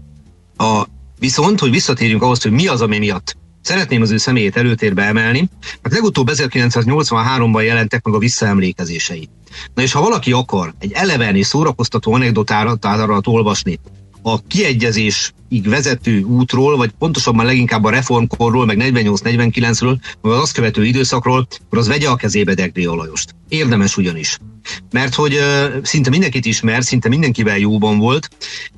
A, 0.56 0.82
viszont, 1.18 1.60
hogy 1.60 1.70
visszatérjünk 1.70 2.22
ahhoz, 2.22 2.42
hogy 2.42 2.52
mi 2.52 2.66
az, 2.66 2.80
ami 2.80 2.98
miatt 2.98 3.36
Szeretném 3.62 4.02
az 4.02 4.10
ő 4.10 4.16
személyét 4.16 4.56
előtérbe 4.56 5.02
emelni. 5.02 5.48
Hát 5.82 5.92
legutóbb 5.92 6.28
1983-ban 6.32 7.64
jelentek 7.64 8.04
meg 8.04 8.14
a 8.14 8.18
visszaemlékezései. 8.18 9.28
Na 9.74 9.82
és 9.82 9.92
ha 9.92 10.00
valaki 10.00 10.32
akar 10.32 10.74
egy 10.78 10.92
eleven 10.92 11.36
és 11.36 11.46
szórakoztató 11.46 12.12
anekdotárat 12.12 13.26
olvasni 13.26 13.78
a 14.22 14.42
kiegyezésig 14.46 15.68
vezető 15.68 16.22
útról, 16.22 16.76
vagy 16.76 16.90
pontosabban 16.98 17.46
leginkább 17.46 17.84
a 17.84 17.90
reformkorról, 17.90 18.66
meg 18.66 18.76
48-49-ről, 18.80 19.96
vagy 20.20 20.32
az 20.32 20.38
azt 20.38 20.52
követő 20.52 20.84
időszakról, 20.84 21.46
akkor 21.66 21.78
az 21.78 21.88
vegye 21.88 22.08
a 22.08 22.16
kezébe 22.16 22.54
Degré 22.54 22.86
Olajost. 22.86 23.34
Érdemes 23.48 23.96
ugyanis. 23.96 24.38
Mert 24.90 25.14
hogy 25.14 25.38
szinte 25.82 26.10
mindenkit 26.10 26.44
ismer, 26.44 26.84
szinte 26.84 27.08
mindenkivel 27.08 27.58
jóban 27.58 27.98
volt, 27.98 28.28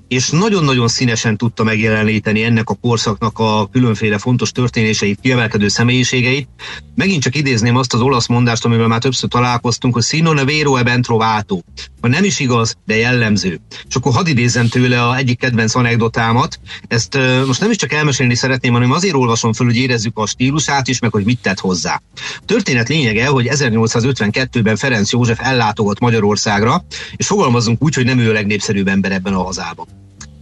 és 0.09 0.31
nagyon-nagyon 0.31 0.88
színesen 0.88 1.37
tudta 1.37 1.64
megjeleníteni 1.64 2.42
ennek 2.42 2.70
a 2.70 2.75
korszaknak 2.75 3.38
a 3.38 3.68
különféle 3.73 4.18
fontos 4.18 4.51
történéseit, 4.51 5.20
kiemelkedő 5.20 5.68
személyiségeit. 5.68 6.49
Megint 6.94 7.23
csak 7.23 7.37
idézném 7.37 7.77
azt 7.77 7.94
az 7.94 8.01
olasz 8.01 8.27
mondást, 8.27 8.64
amivel 8.64 8.87
már 8.87 9.01
többször 9.01 9.29
találkoztunk, 9.29 9.94
hogy 9.94 10.03
sino 10.03 10.33
ne 10.33 10.44
vero 10.44 10.77
e 10.77 10.83
ben 10.83 11.03
trovato. 11.03 11.59
Ha 12.01 12.09
nem 12.09 12.25
is 12.25 12.38
igaz, 12.38 12.75
de 12.87 12.97
jellemző. 12.97 13.61
És 13.88 13.94
akkor 13.94 14.12
hadd 14.12 14.27
idézzem 14.27 14.68
tőle 14.68 15.03
a 15.03 15.16
egyik 15.16 15.38
kedvenc 15.38 15.75
anekdotámat. 15.75 16.61
Ezt 16.88 17.18
most 17.47 17.61
nem 17.61 17.70
is 17.70 17.77
csak 17.77 17.92
elmesélni 17.92 18.35
szeretném, 18.35 18.73
hanem 18.73 18.92
azért 18.92 19.14
olvasom 19.14 19.53
föl, 19.53 19.66
hogy 19.66 19.77
érezzük 19.77 20.18
a 20.18 20.27
stílusát 20.27 20.88
is, 20.88 20.99
meg 20.99 21.12
hogy 21.12 21.25
mit 21.25 21.38
tett 21.42 21.59
hozzá. 21.59 22.03
Történet 22.47 22.88
lényege, 22.88 23.27
hogy 23.27 23.49
1852-ben 23.51 24.77
Ferenc 24.77 25.12
József 25.12 25.40
ellátogat 25.74 26.00
Magyarországra, 26.00 26.84
és 27.16 27.26
fogalmazunk 27.26 27.82
úgy, 27.82 27.94
hogy 27.94 28.04
nem 28.04 28.18
ő 28.18 28.30
a 28.30 28.32
legnépszerűbb 28.32 28.88
ember 28.88 29.12
ebben 29.12 29.34
a 29.34 29.42
hazában. 29.42 29.87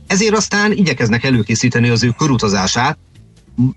Ezért 0.06 0.36
aztán 0.36 0.72
igyekeznek 0.72 1.24
előkészíteni 1.24 1.88
az 1.88 2.02
ő 2.02 2.10
körutazását, 2.18 2.98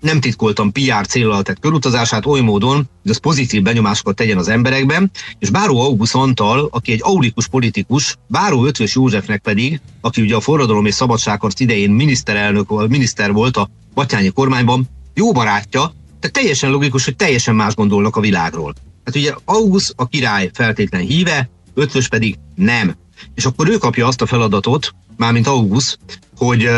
nem 0.00 0.20
titkoltan 0.20 0.72
PR 0.72 1.06
célral 1.06 1.42
tett 1.42 1.58
körutazását 1.58 2.26
oly 2.26 2.40
módon, 2.40 2.76
hogy 3.02 3.10
az 3.10 3.16
pozitív 3.16 3.62
benyomásokat 3.62 4.14
tegyen 4.14 4.38
az 4.38 4.48
emberekben, 4.48 5.10
és 5.38 5.50
Báró 5.50 5.80
August 5.80 6.14
Antal, 6.14 6.68
aki 6.72 6.92
egy 6.92 7.00
aulikus 7.02 7.48
politikus, 7.48 8.16
Báró 8.26 8.64
Ötvös 8.64 8.94
Józsefnek 8.94 9.42
pedig, 9.42 9.80
aki 10.00 10.22
ugye 10.22 10.34
a 10.34 10.40
forradalom 10.40 10.86
és 10.86 10.94
szabadságharc 10.94 11.60
idején 11.60 11.90
miniszterelnök, 11.90 12.68
vagy 12.68 12.90
miniszter 12.90 13.32
volt 13.32 13.56
a 13.56 13.68
Batyányi 13.94 14.28
kormányban, 14.28 14.88
jó 15.14 15.32
barátja, 15.32 15.92
tehát 16.20 16.36
teljesen 16.36 16.70
logikus, 16.70 17.04
hogy 17.04 17.16
teljesen 17.16 17.54
más 17.54 17.74
gondolnak 17.74 18.16
a 18.16 18.20
világról. 18.20 18.74
Hát 19.06 19.16
ugye 19.16 19.34
August 19.44 19.92
a 19.96 20.06
király 20.06 20.50
feltétlen 20.52 21.00
híve, 21.00 21.48
Ötvös 21.74 22.08
pedig 22.08 22.38
nem. 22.54 22.96
És 23.34 23.44
akkor 23.44 23.68
ő 23.68 23.76
kapja 23.76 24.06
azt 24.06 24.22
a 24.22 24.26
feladatot, 24.26 24.94
mármint 25.16 25.46
August, 25.46 25.98
hogy 26.36 26.68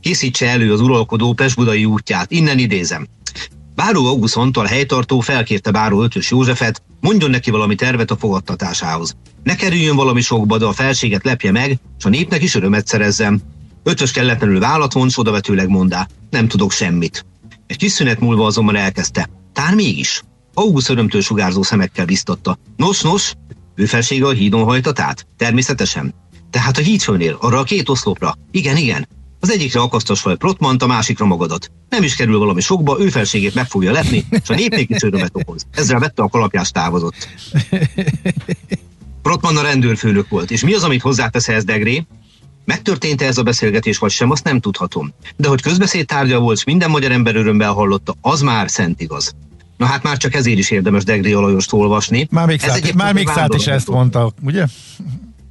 készítse 0.00 0.48
elő 0.48 0.72
az 0.72 0.80
uralkodó 0.80 1.32
Pesbudai 1.32 1.84
útját. 1.84 2.30
Innen 2.30 2.58
idézem. 2.58 3.06
Báró 3.74 4.06
August 4.06 4.36
Antal 4.36 4.64
helytartó 4.64 5.20
felkérte 5.20 5.70
Báró 5.70 6.02
Ötös 6.02 6.30
Józsefet, 6.30 6.82
mondjon 7.00 7.30
neki 7.30 7.50
valami 7.50 7.74
tervet 7.74 8.10
a 8.10 8.16
fogadtatásához. 8.16 9.16
Ne 9.42 9.54
kerüljön 9.54 9.96
valami 9.96 10.20
sokba, 10.20 10.58
de 10.58 10.64
a 10.64 10.72
felséget 10.72 11.24
lepje 11.24 11.50
meg, 11.50 11.78
és 11.98 12.04
a 12.04 12.08
népnek 12.08 12.42
is 12.42 12.54
örömet 12.54 12.86
szerezzem. 12.86 13.40
Ötös 13.82 14.10
kelletlenül 14.10 14.60
vállat 14.60 14.92
vonsz, 14.92 15.18
odavetőleg 15.18 15.68
mondá. 15.68 16.08
Nem 16.30 16.48
tudok 16.48 16.72
semmit. 16.72 17.26
Egy 17.66 17.76
kis 17.76 17.92
szünet 17.92 18.20
múlva 18.20 18.46
azonban 18.46 18.76
elkezdte. 18.76 19.28
Tár 19.52 19.74
mégis. 19.74 20.22
August 20.58 20.88
örömtől 20.88 21.20
sugárzó 21.20 21.62
szemekkel 21.62 22.04
biztatta. 22.04 22.58
Nos, 22.76 23.00
nos, 23.00 23.34
ő 23.74 23.84
felsége 23.84 24.26
a 24.26 24.30
hídon 24.30 24.64
hajtat 24.64 25.00
át? 25.00 25.26
Természetesen. 25.36 26.14
Tehát 26.50 26.78
a 26.78 26.80
hídfőnél, 26.80 27.36
arra 27.40 27.58
a 27.58 27.62
két 27.62 27.88
oszlopra. 27.88 28.34
Igen, 28.50 28.76
igen. 28.76 29.08
Az 29.40 29.50
egyikre 29.50 29.80
akasztas 29.80 30.20
fel 30.20 30.36
Protmant, 30.36 30.82
a 30.82 30.86
másikra 30.86 31.26
magadat. 31.26 31.70
Nem 31.88 32.02
is 32.02 32.14
kerül 32.14 32.38
valami 32.38 32.60
sokba, 32.60 32.96
ő 33.00 33.08
felségét 33.08 33.54
meg 33.54 33.66
fogja 33.66 33.92
lepni, 33.92 34.24
és 34.30 34.48
a 34.48 34.54
népnék 34.54 34.90
is 34.90 35.02
örömet 35.02 35.30
okoz. 35.32 35.66
Ezzel 35.70 35.98
vette 35.98 36.22
a 36.22 36.28
kalapjást 36.28 36.72
távozott. 36.72 37.28
Protman 39.22 39.56
a 39.56 39.62
rendőrfőnök 39.62 40.28
volt, 40.28 40.50
és 40.50 40.62
mi 40.64 40.74
az, 40.74 40.82
amit 40.82 41.02
hozzátesz 41.02 41.48
ez 41.48 41.64
Degré? 41.64 42.06
Megtörtént 42.64 43.22
ez 43.22 43.38
a 43.38 43.42
beszélgetés, 43.42 43.98
vagy 43.98 44.10
sem, 44.10 44.30
azt 44.30 44.44
nem 44.44 44.60
tudhatom. 44.60 45.14
De 45.36 45.48
hogy 45.48 45.62
közbeszéd 45.62 46.06
tárgya 46.06 46.38
volt, 46.38 46.56
és 46.56 46.64
minden 46.64 46.90
magyar 46.90 47.12
ember 47.12 47.36
örömmel 47.36 47.72
hallotta, 47.72 48.14
az 48.20 48.40
már 48.40 48.70
szent 48.70 49.00
igaz. 49.00 49.34
Na 49.76 49.86
hát 49.86 50.02
már 50.02 50.16
csak 50.16 50.34
ezért 50.34 50.58
is 50.58 50.70
érdemes 50.70 51.04
Degré 51.04 51.32
Alajost 51.32 51.72
olvasni. 51.72 52.26
Már 52.30 52.46
még, 52.46 52.60
szát, 52.60 52.94
már 52.94 53.14
még 53.14 53.28
szát 53.28 53.54
is 53.54 53.66
ezt 53.66 53.88
mondta, 53.88 54.32
ugye? 54.42 54.66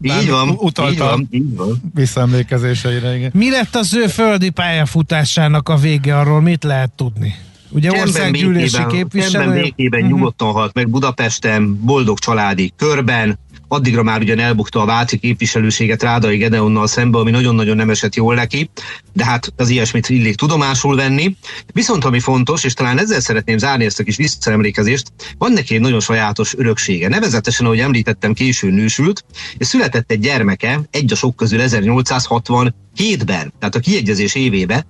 Így 0.01 0.29
van, 0.29 0.49
utalta 0.49 0.91
így 0.91 0.97
van, 0.97 1.27
így 1.31 1.55
van. 1.55 1.91
visszaemlékezéseire. 1.93 3.15
Igen. 3.15 3.31
Mi 3.33 3.49
lett 3.49 3.75
az 3.75 3.93
ő 3.93 4.07
földi 4.07 4.49
pályafutásának 4.49 5.69
a 5.69 5.75
vége, 5.75 6.17
arról 6.17 6.41
mit 6.41 6.63
lehet 6.63 6.91
tudni? 6.91 7.35
Ugye 7.69 7.91
országgyűlési 7.91 8.85
képviselő? 8.89 9.53
békében 9.53 10.01
uh-huh. 10.01 10.17
nyugodtan 10.17 10.51
halt 10.51 10.73
meg 10.73 10.89
Budapesten, 10.89 11.79
boldog 11.81 12.19
családi 12.19 12.73
körben, 12.77 13.39
addigra 13.67 14.03
már 14.03 14.21
ugyan 14.21 14.39
elbukta 14.39 14.81
a 14.81 14.85
Váci 14.85 15.17
képviselőséget 15.17 16.03
Rádai 16.03 16.37
Gedeonnal 16.37 16.87
szembe, 16.87 17.17
ami 17.17 17.31
nagyon-nagyon 17.31 17.75
nem 17.75 17.89
esett 17.89 18.15
jól 18.15 18.35
neki, 18.35 18.69
de 19.13 19.25
hát 19.25 19.53
az 19.55 19.69
ilyesmit 19.69 20.09
illik 20.09 20.35
tudomásul 20.35 20.95
venni. 20.95 21.35
Viszont 21.73 22.05
ami 22.05 22.19
fontos, 22.19 22.63
és 22.63 22.73
talán 22.73 22.99
ezzel 22.99 23.19
szeretném 23.19 23.57
zárni 23.57 23.85
ezt 23.85 23.99
a 23.99 24.03
kis 24.03 24.15
visszaemlékezést, 24.15 25.11
van 25.37 25.51
neki 25.51 25.75
egy 25.75 25.81
nagyon 25.81 25.99
sajátos 25.99 26.53
öröksége. 26.57 27.07
Nevezetesen, 27.07 27.65
ahogy 27.65 27.79
említettem, 27.79 28.33
későn 28.33 28.73
nősült, 28.73 29.25
és 29.57 29.67
született 29.67 30.11
egy 30.11 30.19
gyermeke, 30.19 30.81
egy 30.91 31.11
a 31.11 31.15
sok 31.15 31.35
közül 31.35 31.59
1867-ben, 31.63 33.53
tehát 33.59 33.75
a 33.75 33.79
kiegyezés 33.79 34.35
évébe, 34.35 34.85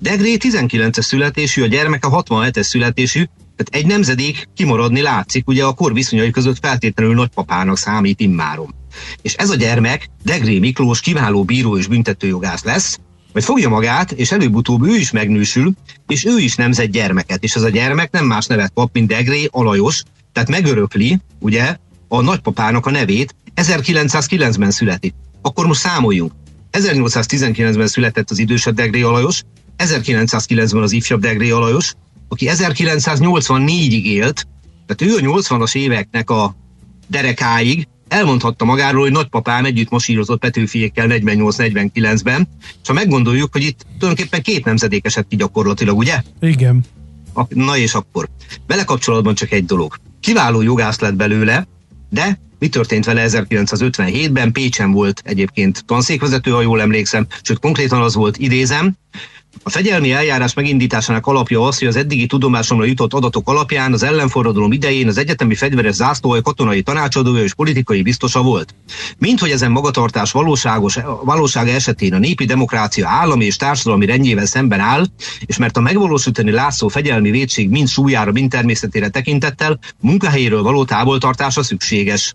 Degré 0.00 0.36
19-es 0.40 1.02
születésű, 1.02 1.62
a 1.62 1.66
gyermeke 1.66 2.08
67-es 2.10 2.62
születésű, 2.62 3.24
tehát 3.56 3.84
egy 3.84 3.86
nemzedék 3.86 4.48
kimaradni 4.54 5.00
látszik, 5.00 5.48
ugye 5.48 5.64
a 5.64 5.72
kor 5.72 5.92
viszonyai 5.92 6.30
között 6.30 6.58
feltétlenül 6.60 7.14
nagypapának 7.14 7.78
számít 7.78 8.20
immárom. 8.20 8.74
És 9.22 9.34
ez 9.34 9.50
a 9.50 9.54
gyermek, 9.54 10.08
Degré 10.24 10.58
Miklós 10.58 11.00
kiváló 11.00 11.44
bíró 11.44 11.78
és 11.78 11.86
büntetőjogász 11.86 12.64
lesz, 12.64 12.98
vagy 13.32 13.44
fogja 13.44 13.68
magát, 13.68 14.12
és 14.12 14.32
előbb-utóbb 14.32 14.86
ő 14.86 14.96
is 14.96 15.10
megnősül, 15.10 15.72
és 16.06 16.24
ő 16.24 16.38
is 16.38 16.54
nemzett 16.54 16.90
gyermeket, 16.90 17.42
és 17.42 17.54
ez 17.54 17.62
a 17.62 17.68
gyermek 17.68 18.10
nem 18.10 18.24
más 18.24 18.46
nevet 18.46 18.72
kap, 18.74 18.90
mint 18.92 19.08
Degré 19.08 19.48
Alajos, 19.50 20.02
tehát 20.32 20.48
megörökli, 20.48 21.18
ugye, 21.40 21.76
a 22.08 22.20
nagypapának 22.20 22.86
a 22.86 22.90
nevét, 22.90 23.34
1909-ben 23.56 24.70
születik. 24.70 25.14
Akkor 25.42 25.66
most 25.66 25.80
számoljunk. 25.80 26.32
1819-ben 26.72 27.86
született 27.86 28.30
az 28.30 28.38
idősebb 28.38 28.74
Degré 28.74 29.02
Alajos, 29.02 29.42
1909-ben 29.78 30.82
az 30.82 30.92
ifjabb 30.92 31.20
Degré 31.20 31.50
Alajos, 31.50 31.94
aki 32.34 32.48
1984-ig 32.50 34.02
élt, 34.02 34.46
tehát 34.86 35.14
ő 35.14 35.26
a 35.26 35.38
80-as 35.38 35.76
éveknek 35.76 36.30
a 36.30 36.56
derekáig 37.06 37.88
elmondhatta 38.08 38.64
magáról, 38.64 39.02
hogy 39.02 39.12
nagypapám 39.12 39.64
együtt 39.64 39.90
masírozott 39.90 40.40
Petőfiékkel 40.40 41.06
48-49-ben, 41.10 42.48
és 42.60 42.88
ha 42.88 42.92
meggondoljuk, 42.92 43.52
hogy 43.52 43.62
itt 43.62 43.86
tulajdonképpen 43.98 44.42
két 44.42 44.64
nemzedék 44.64 45.06
esett 45.06 45.28
ki 45.28 45.36
gyakorlatilag, 45.36 45.98
ugye? 45.98 46.22
Igen. 46.40 46.84
Na 47.48 47.76
és 47.76 47.94
akkor. 47.94 48.28
Vele 48.66 48.84
kapcsolatban 48.84 49.34
csak 49.34 49.52
egy 49.52 49.64
dolog. 49.64 49.96
Kiváló 50.20 50.62
jogász 50.62 50.98
lett 51.00 51.14
belőle, 51.14 51.66
de 52.10 52.38
mi 52.58 52.68
történt 52.68 53.04
vele 53.04 53.26
1957-ben? 53.28 54.52
Pécsen 54.52 54.92
volt 54.92 55.22
egyébként 55.24 55.84
tanszékvezető, 55.86 56.50
ha 56.50 56.60
jól 56.60 56.80
emlékszem, 56.80 57.26
sőt 57.42 57.58
konkrétan 57.58 58.00
az 58.00 58.14
volt, 58.14 58.36
idézem, 58.36 58.96
a 59.62 59.70
fegyelmi 59.70 60.12
eljárás 60.12 60.54
megindításának 60.54 61.26
alapja 61.26 61.66
az, 61.66 61.78
hogy 61.78 61.88
az 61.88 61.96
eddigi 61.96 62.26
tudomásomra 62.26 62.84
jutott 62.84 63.14
adatok 63.14 63.48
alapján 63.48 63.92
az 63.92 64.02
ellenforradalom 64.02 64.72
idején 64.72 65.08
az 65.08 65.18
egyetemi 65.18 65.54
fegyveres 65.54 65.94
zászlóaj 65.94 66.40
katonai 66.40 66.82
tanácsadója 66.82 67.42
és 67.42 67.54
politikai 67.54 68.02
biztosa 68.02 68.42
volt. 68.42 68.74
Mint 69.18 69.40
hogy 69.40 69.50
ezen 69.50 69.70
magatartás 69.70 70.32
valóságos, 70.32 70.98
valósága 71.24 71.70
esetén 71.70 72.14
a 72.14 72.18
népi 72.18 72.44
demokrácia 72.44 73.08
állami 73.08 73.44
és 73.44 73.56
társadalmi 73.56 74.06
rendjével 74.06 74.46
szemben 74.46 74.80
áll, 74.80 75.06
és 75.46 75.56
mert 75.56 75.76
a 75.76 75.80
megvalósítani 75.80 76.50
látszó 76.50 76.88
fegyelmi 76.88 77.30
védség 77.30 77.68
mind 77.70 77.88
súlyára, 77.88 78.32
mind 78.32 78.50
természetére 78.50 79.08
tekintettel 79.08 79.78
munkahelyéről 80.00 80.62
való 80.62 80.84
távoltartása 80.84 81.62
szükséges. 81.62 82.34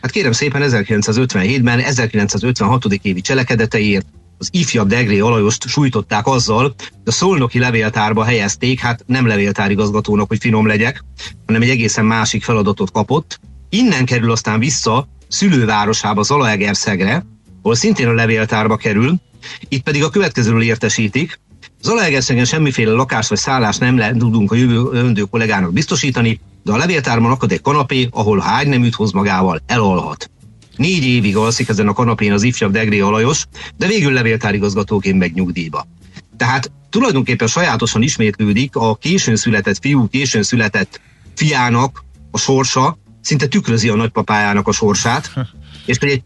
Hát 0.00 0.10
kérem 0.10 0.32
szépen 0.32 0.62
1957-ben, 0.64 1.78
1956. 1.78 2.84
évi 3.02 3.20
cselekedeteiért 3.20 4.06
az 4.38 4.48
ifjabb 4.50 4.88
Degré 4.88 5.18
Alajost 5.18 5.68
sújtották 5.68 6.26
azzal, 6.26 6.62
hogy 6.62 6.74
a 7.04 7.10
szolnoki 7.10 7.58
levéltárba 7.58 8.24
helyezték, 8.24 8.80
hát 8.80 9.04
nem 9.06 9.26
levéltárigazgatónak, 9.26 10.28
hogy 10.28 10.38
finom 10.40 10.66
legyek, 10.66 11.04
hanem 11.46 11.62
egy 11.62 11.70
egészen 11.70 12.04
másik 12.04 12.44
feladatot 12.44 12.90
kapott. 12.90 13.40
Innen 13.68 14.04
kerül 14.04 14.30
aztán 14.30 14.58
vissza 14.58 15.08
szülővárosába, 15.28 16.22
Zalaegerszegre, 16.22 17.24
ahol 17.62 17.74
szintén 17.74 18.08
a 18.08 18.12
levéltárba 18.12 18.76
kerül, 18.76 19.14
itt 19.68 19.82
pedig 19.82 20.04
a 20.04 20.10
következőről 20.10 20.62
értesítik, 20.62 21.40
Zalaegerszegen 21.82 22.44
semmiféle 22.44 22.92
lakás 22.92 23.28
vagy 23.28 23.38
szállás 23.38 23.76
nem 23.76 23.96
lehet 23.96 24.16
tudunk 24.18 24.52
a 24.52 24.54
jövő 24.54 25.22
kollégának 25.30 25.72
biztosítani, 25.72 26.40
de 26.64 26.72
a 26.72 26.76
levéltárban 26.76 27.30
akad 27.30 27.52
egy 27.52 27.60
kanapé, 27.60 28.08
ahol 28.10 28.38
ha 28.38 28.50
ágyneműt 28.50 28.94
hoz 28.94 29.12
magával, 29.12 29.62
elalhat. 29.66 30.30
Négy 30.78 31.04
évig 31.04 31.36
alszik 31.36 31.68
ezen 31.68 31.88
a 31.88 31.92
kanapén 31.92 32.32
az 32.32 32.42
ifjabb 32.42 32.72
Degré 32.72 33.00
Alajos, 33.00 33.44
de 33.76 33.86
végül 33.86 34.12
levéltárigazgatóként 34.12 35.18
megy 35.18 35.34
nyugdíjba. 35.34 35.86
Tehát 36.36 36.70
tulajdonképpen 36.90 37.48
sajátosan 37.48 38.02
ismétlődik 38.02 38.76
a 38.76 38.94
későn 38.94 39.36
született 39.36 39.78
fiú, 39.80 40.08
későn 40.08 40.42
született 40.42 41.00
fiának 41.34 42.04
a 42.30 42.38
sorsa, 42.38 42.98
szinte 43.20 43.46
tükrözi 43.46 43.88
a 43.88 43.94
nagypapájának 43.94 44.68
a 44.68 44.72
sorsát, 44.72 45.32
és 45.86 45.98
hogy 45.98 46.10
egy 46.10 46.22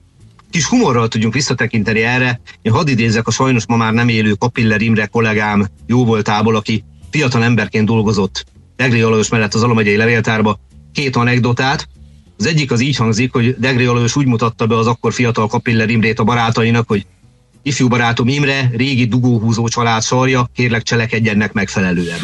kis 0.50 0.66
humorral 0.66 1.08
tudjunk 1.08 1.34
visszatekinteni 1.34 2.02
erre, 2.02 2.40
én 2.62 2.72
hadd 2.72 2.88
idézek 2.88 3.26
a 3.26 3.30
sajnos 3.30 3.66
ma 3.66 3.76
már 3.76 3.92
nem 3.92 4.08
élő 4.08 4.32
Kapiller 4.32 4.80
Imre 4.80 5.06
kollégám 5.06 5.66
jó 5.86 6.04
voltából, 6.04 6.56
aki 6.56 6.84
fiatal 7.10 7.44
emberként 7.44 7.86
dolgozott 7.86 8.44
Degré 8.76 9.00
Alajos 9.00 9.28
mellett 9.28 9.54
az 9.54 9.62
Alamegyei 9.62 9.96
Levéltárba, 9.96 10.60
két 10.92 11.16
anekdotát, 11.16 11.88
az 12.42 12.48
egyik 12.48 12.70
az 12.70 12.80
így 12.80 12.96
hangzik, 12.96 13.32
hogy 13.32 13.56
Degri 13.58 13.84
Alajos 13.84 14.16
úgy 14.16 14.26
mutatta 14.26 14.66
be 14.66 14.76
az 14.76 14.86
akkor 14.86 15.12
fiatal 15.12 15.46
Kapiller 15.46 15.90
Imrét 15.90 16.18
a 16.18 16.24
barátainak, 16.24 16.88
hogy 16.88 17.06
ifjú 17.62 17.88
barátom 17.88 18.28
Imre, 18.28 18.70
régi 18.76 19.06
dugóhúzó 19.06 19.68
család 19.68 20.02
sarja, 20.02 20.50
kérlek 20.54 20.82
cselekedjenek 20.82 21.52
megfelelően. 21.52 22.18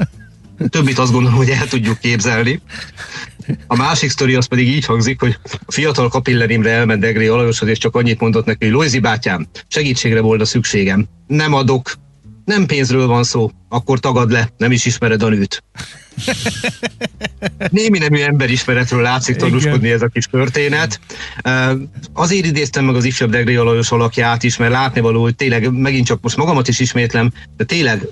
Többit 0.68 0.98
azt 0.98 1.12
gondolom, 1.12 1.36
hogy 1.36 1.48
el 1.48 1.66
tudjuk 1.66 1.98
képzelni. 1.98 2.60
A 3.66 3.76
másik 3.76 4.10
sztori 4.10 4.34
az 4.34 4.46
pedig 4.46 4.68
így 4.68 4.84
hangzik, 4.84 5.20
hogy 5.20 5.38
a 5.66 5.72
fiatal 5.72 6.08
Kapiller 6.08 6.50
Imre 6.50 6.70
elment 6.70 7.00
Degri 7.00 7.26
Alajoshoz, 7.26 7.68
és 7.68 7.78
csak 7.78 7.96
annyit 7.96 8.20
mondott 8.20 8.44
neki, 8.44 8.64
hogy 8.64 8.74
Lojzi 8.74 8.98
bátyám, 8.98 9.46
segítségre 9.68 10.20
volna 10.20 10.44
szükségem. 10.44 11.06
Nem 11.26 11.54
adok, 11.54 11.92
nem 12.48 12.66
pénzről 12.66 13.06
van 13.06 13.24
szó, 13.24 13.50
akkor 13.68 14.00
tagad 14.00 14.30
le, 14.30 14.48
nem 14.56 14.72
is 14.72 14.84
ismered 14.84 15.22
a 15.22 15.28
nőt. 15.28 15.64
Némi 17.70 17.98
nemű 17.98 18.20
emberismeretről 18.20 19.02
látszik 19.02 19.36
tanúskodni 19.36 19.90
ez 19.90 20.02
a 20.02 20.08
kis 20.08 20.26
történet. 20.26 21.00
Azért 22.12 22.46
idéztem 22.46 22.84
meg 22.84 22.94
az 22.94 23.04
ifjabb 23.04 23.30
Degré 23.30 23.56
Alajos 23.56 23.90
alakját 23.90 24.42
is, 24.42 24.56
mert 24.56 24.72
látni 24.72 25.00
való, 25.00 25.22
hogy 25.22 25.34
tényleg 25.34 25.72
megint 25.72 26.06
csak 26.06 26.20
most 26.20 26.36
magamat 26.36 26.68
is 26.68 26.78
ismétlem, 26.78 27.32
de 27.56 27.64
tényleg 27.64 28.06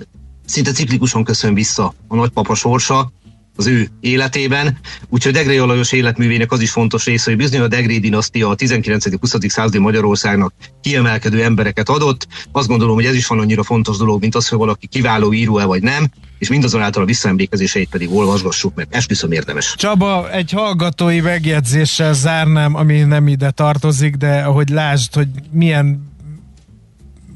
szinte 0.45 0.71
ciklikusan 0.71 1.23
köszön 1.23 1.53
vissza 1.53 1.93
a 2.07 2.15
nagypapa 2.15 2.55
sorsa, 2.55 3.11
az 3.57 3.67
ő 3.67 3.87
életében. 3.99 4.77
Úgyhogy 5.09 5.33
Degré 5.33 5.57
Alajos 5.57 5.91
életművének 5.91 6.51
az 6.51 6.61
is 6.61 6.71
fontos 6.71 7.05
része, 7.05 7.29
hogy 7.29 7.39
bizony 7.39 7.59
a 7.59 7.67
Degré 7.67 7.97
dinasztia 7.97 8.49
a 8.49 8.55
19.-20. 8.55 9.49
századi 9.49 9.77
Magyarországnak 9.77 10.53
kiemelkedő 10.81 11.43
embereket 11.43 11.89
adott. 11.89 12.27
Azt 12.51 12.67
gondolom, 12.67 12.95
hogy 12.95 13.05
ez 13.05 13.15
is 13.15 13.27
van 13.27 13.39
annyira 13.39 13.63
fontos 13.63 13.97
dolog, 13.97 14.21
mint 14.21 14.35
az, 14.35 14.47
hogy 14.47 14.57
valaki 14.57 14.87
kiváló 14.87 15.33
író-e 15.33 15.65
vagy 15.65 15.81
nem, 15.81 16.09
és 16.37 16.49
mindazonáltal 16.49 17.03
a 17.03 17.05
visszaemlékezéseit 17.05 17.89
pedig 17.89 18.13
olvasgassuk, 18.13 18.75
mert 18.75 18.95
esküszöm 18.95 19.31
érdemes. 19.31 19.75
Csaba, 19.77 20.31
egy 20.31 20.51
hallgatói 20.51 21.19
megjegyzéssel 21.19 22.13
zárnám, 22.13 22.75
ami 22.75 22.99
nem 22.99 23.27
ide 23.27 23.51
tartozik, 23.51 24.15
de 24.15 24.39
ahogy 24.39 24.69
lásd, 24.69 25.13
hogy 25.13 25.27
milyen 25.51 26.13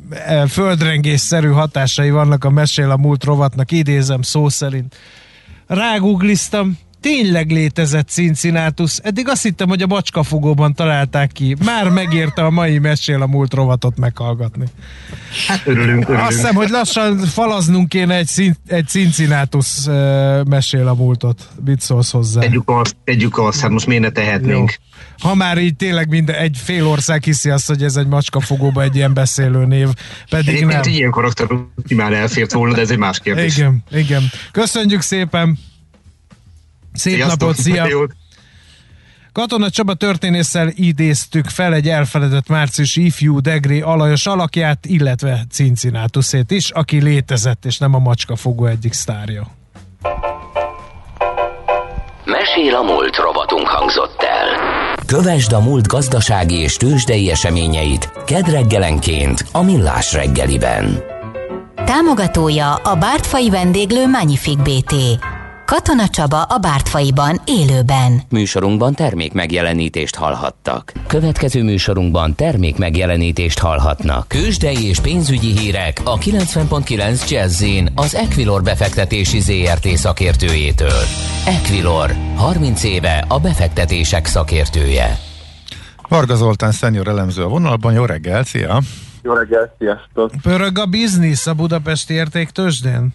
e, 0.09 0.47
földrengésszerű 0.47 1.47
hatásai 1.47 2.09
vannak 2.09 2.43
a 2.43 2.49
Mesél 2.49 2.89
a 2.89 2.97
múlt 2.97 3.23
rovatnak, 3.23 3.71
idézem 3.71 4.21
szó 4.21 4.49
szerint 4.49 4.95
rágugliztam, 5.71 6.75
tényleg 7.01 7.51
létezett 7.51 8.07
Cincinnatus. 8.09 8.97
Eddig 8.97 9.27
azt 9.27 9.43
hittem, 9.43 9.67
hogy 9.67 9.81
a 9.81 9.87
macskafogóban 9.87 10.73
találták 10.73 11.31
ki. 11.31 11.55
Már 11.65 11.89
megérte 11.89 12.45
a 12.45 12.49
mai 12.49 12.79
mesél 12.79 13.21
a 13.21 13.27
múlt 13.27 13.53
rovatot 13.53 13.97
meghallgatni. 13.97 14.65
Hát 15.47 15.61
örülünk, 15.65 16.03
örülünk. 16.03 16.27
Azt 16.27 16.35
hiszem, 16.35 16.55
hogy 16.55 16.69
lassan 16.69 17.17
falaznunk 17.17 17.89
kéne 17.89 18.15
egy, 18.15 18.51
egy 18.67 18.87
Cincinnatus 18.87 19.85
mesél 20.49 20.87
a 20.87 20.93
múltot. 20.93 21.49
Mit 21.65 21.81
szólsz 21.81 22.11
hozzá? 22.11 22.39
Tegyük 22.39 22.69
azt, 22.69 22.95
tegyük 23.03 23.37
azt, 23.37 23.59
hát 23.61 23.69
most 23.69 23.87
miért 23.87 24.03
ne 24.03 24.09
tehetnénk. 24.09 24.69
Jó. 24.69 25.27
Ha 25.29 25.35
már 25.35 25.57
így 25.57 25.75
tényleg 25.75 26.09
minden, 26.09 26.35
egy 26.35 26.57
fél 26.63 26.87
ország 26.87 27.23
hiszi 27.23 27.49
azt, 27.49 27.67
hogy 27.67 27.83
ez 27.83 27.95
egy 27.95 28.07
macskafogóba 28.07 28.81
egy 28.81 28.95
ilyen 28.95 29.13
beszélő 29.13 29.65
név, 29.65 29.87
pedig 30.29 30.47
Egyébként 30.47 30.83
nem. 30.83 30.93
ilyen 30.93 31.11
karakter 31.11 31.47
már 31.95 32.13
elfért 32.13 32.51
volna, 32.51 32.73
de 32.73 32.81
ez 32.81 32.89
egy 32.91 32.97
más 32.97 33.19
kérdés. 33.19 33.57
Igen, 33.57 33.83
igen. 33.91 34.21
Köszönjük 34.51 35.01
szépen! 35.01 35.57
Szép 36.93 37.13
Sziasztok, 37.13 37.39
napot, 37.39 37.55
szia! 37.55 37.87
Jót. 37.87 38.11
Katona 39.31 39.69
Csaba 39.69 39.93
történésszel 39.93 40.71
idéztük 40.75 41.49
fel 41.49 41.73
egy 41.73 41.87
elfeledett 41.89 42.47
március 42.47 42.95
ifjú 42.95 43.39
Degré 43.39 43.79
alajos 43.79 44.25
alakját, 44.25 44.85
illetve 44.85 45.43
Cincinnatusét 45.51 46.51
is, 46.51 46.69
aki 46.69 47.01
létezett, 47.01 47.65
és 47.65 47.77
nem 47.77 47.93
a 47.95 47.99
macskafogó 47.99 48.65
egyik 48.65 48.93
sztárja. 48.93 49.47
Mesél 52.25 52.75
a 52.75 52.81
múlt 52.81 53.15
rovatunk 53.15 53.67
hangzott 53.67 54.21
el. 54.21 54.95
Kövesd 55.05 55.51
a 55.51 55.59
múlt 55.59 55.87
gazdasági 55.87 56.55
és 56.55 56.75
tőzsdei 56.75 57.31
eseményeit 57.31 58.11
kedreggelenként 58.25 59.45
a 59.51 59.61
Millás 59.61 60.13
reggeliben. 60.13 61.03
Támogatója 61.85 62.73
a 62.73 62.95
Bártfai 62.95 63.49
vendéglő 63.49 64.07
Magnific 64.07 64.57
BT 64.57 64.93
Katona 65.71 66.07
Csaba 66.07 66.41
a 66.41 66.57
Bártfaiban 66.57 67.41
élőben. 67.45 68.21
Műsorunkban 68.29 68.93
termék 68.93 69.33
megjelenítést 69.33 70.15
hallhattak. 70.15 70.91
Következő 71.07 71.63
műsorunkban 71.63 72.35
termék 72.35 72.77
megjelenítést 72.77 73.59
hallhatnak. 73.59 74.27
Kősdei 74.27 74.87
és 74.87 74.99
pénzügyi 74.99 75.57
hírek 75.57 76.01
a 76.03 76.17
90.9 76.17 77.29
jazz 77.29 77.63
az 77.95 78.15
Equilor 78.15 78.63
befektetési 78.63 79.39
ZRT 79.39 79.87
szakértőjétől. 79.87 81.01
Equilor, 81.45 82.15
30 82.35 82.83
éve 82.83 83.25
a 83.27 83.39
befektetések 83.39 84.25
szakértője. 84.25 85.17
Varga 86.07 86.35
Zoltán 86.35 86.71
szenior 86.71 87.07
elemző 87.07 87.43
a 87.43 87.47
vonalban, 87.47 87.93
jó 87.93 88.05
reggel, 88.05 88.43
szia! 88.43 88.79
Jó 89.21 89.33
reggel, 89.33 89.75
sziasztok! 89.77 90.31
Pörög 90.41 90.79
a 90.79 90.85
biznisz 90.85 91.47
a 91.47 91.53
budapesti 91.53 92.13
értéktősdén? 92.13 93.13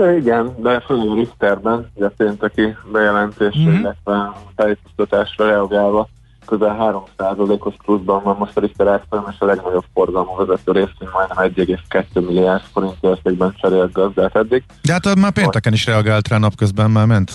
Igen, 0.00 0.54
de 0.58 0.80
főleg 0.80 1.14
Richterben, 1.14 1.90
ugye 1.94 2.08
pénteki 2.08 2.76
bejelentésre, 2.92 3.60
mm-hmm. 3.60 3.78
illetve 3.78 4.32
tájékoztatásra 4.56 5.46
reagálva 5.46 6.08
közel 6.46 7.04
3%-os 7.18 7.74
pluszban 7.84 8.22
van 8.22 8.36
most 8.38 8.56
a 8.56 8.60
Richter 8.60 8.86
árfolyam, 8.86 9.26
és 9.30 9.36
a 9.38 9.44
legnagyobb 9.44 9.84
forgalmú 9.94 10.36
vezető 10.36 10.72
részén 10.72 11.08
majdnem 11.12 11.66
1,2 11.92 12.26
milliárd 12.26 12.62
forint 12.72 12.96
értékben 13.00 13.54
cserélt 13.60 13.92
gazdát 13.92 14.36
eddig. 14.36 14.64
De 14.82 14.92
hát 14.92 15.14
már 15.14 15.32
pénteken 15.32 15.72
is 15.72 15.86
reagált 15.86 16.28
rá, 16.28 16.38
napközben 16.38 16.90
már 16.90 17.06
ment 17.06 17.30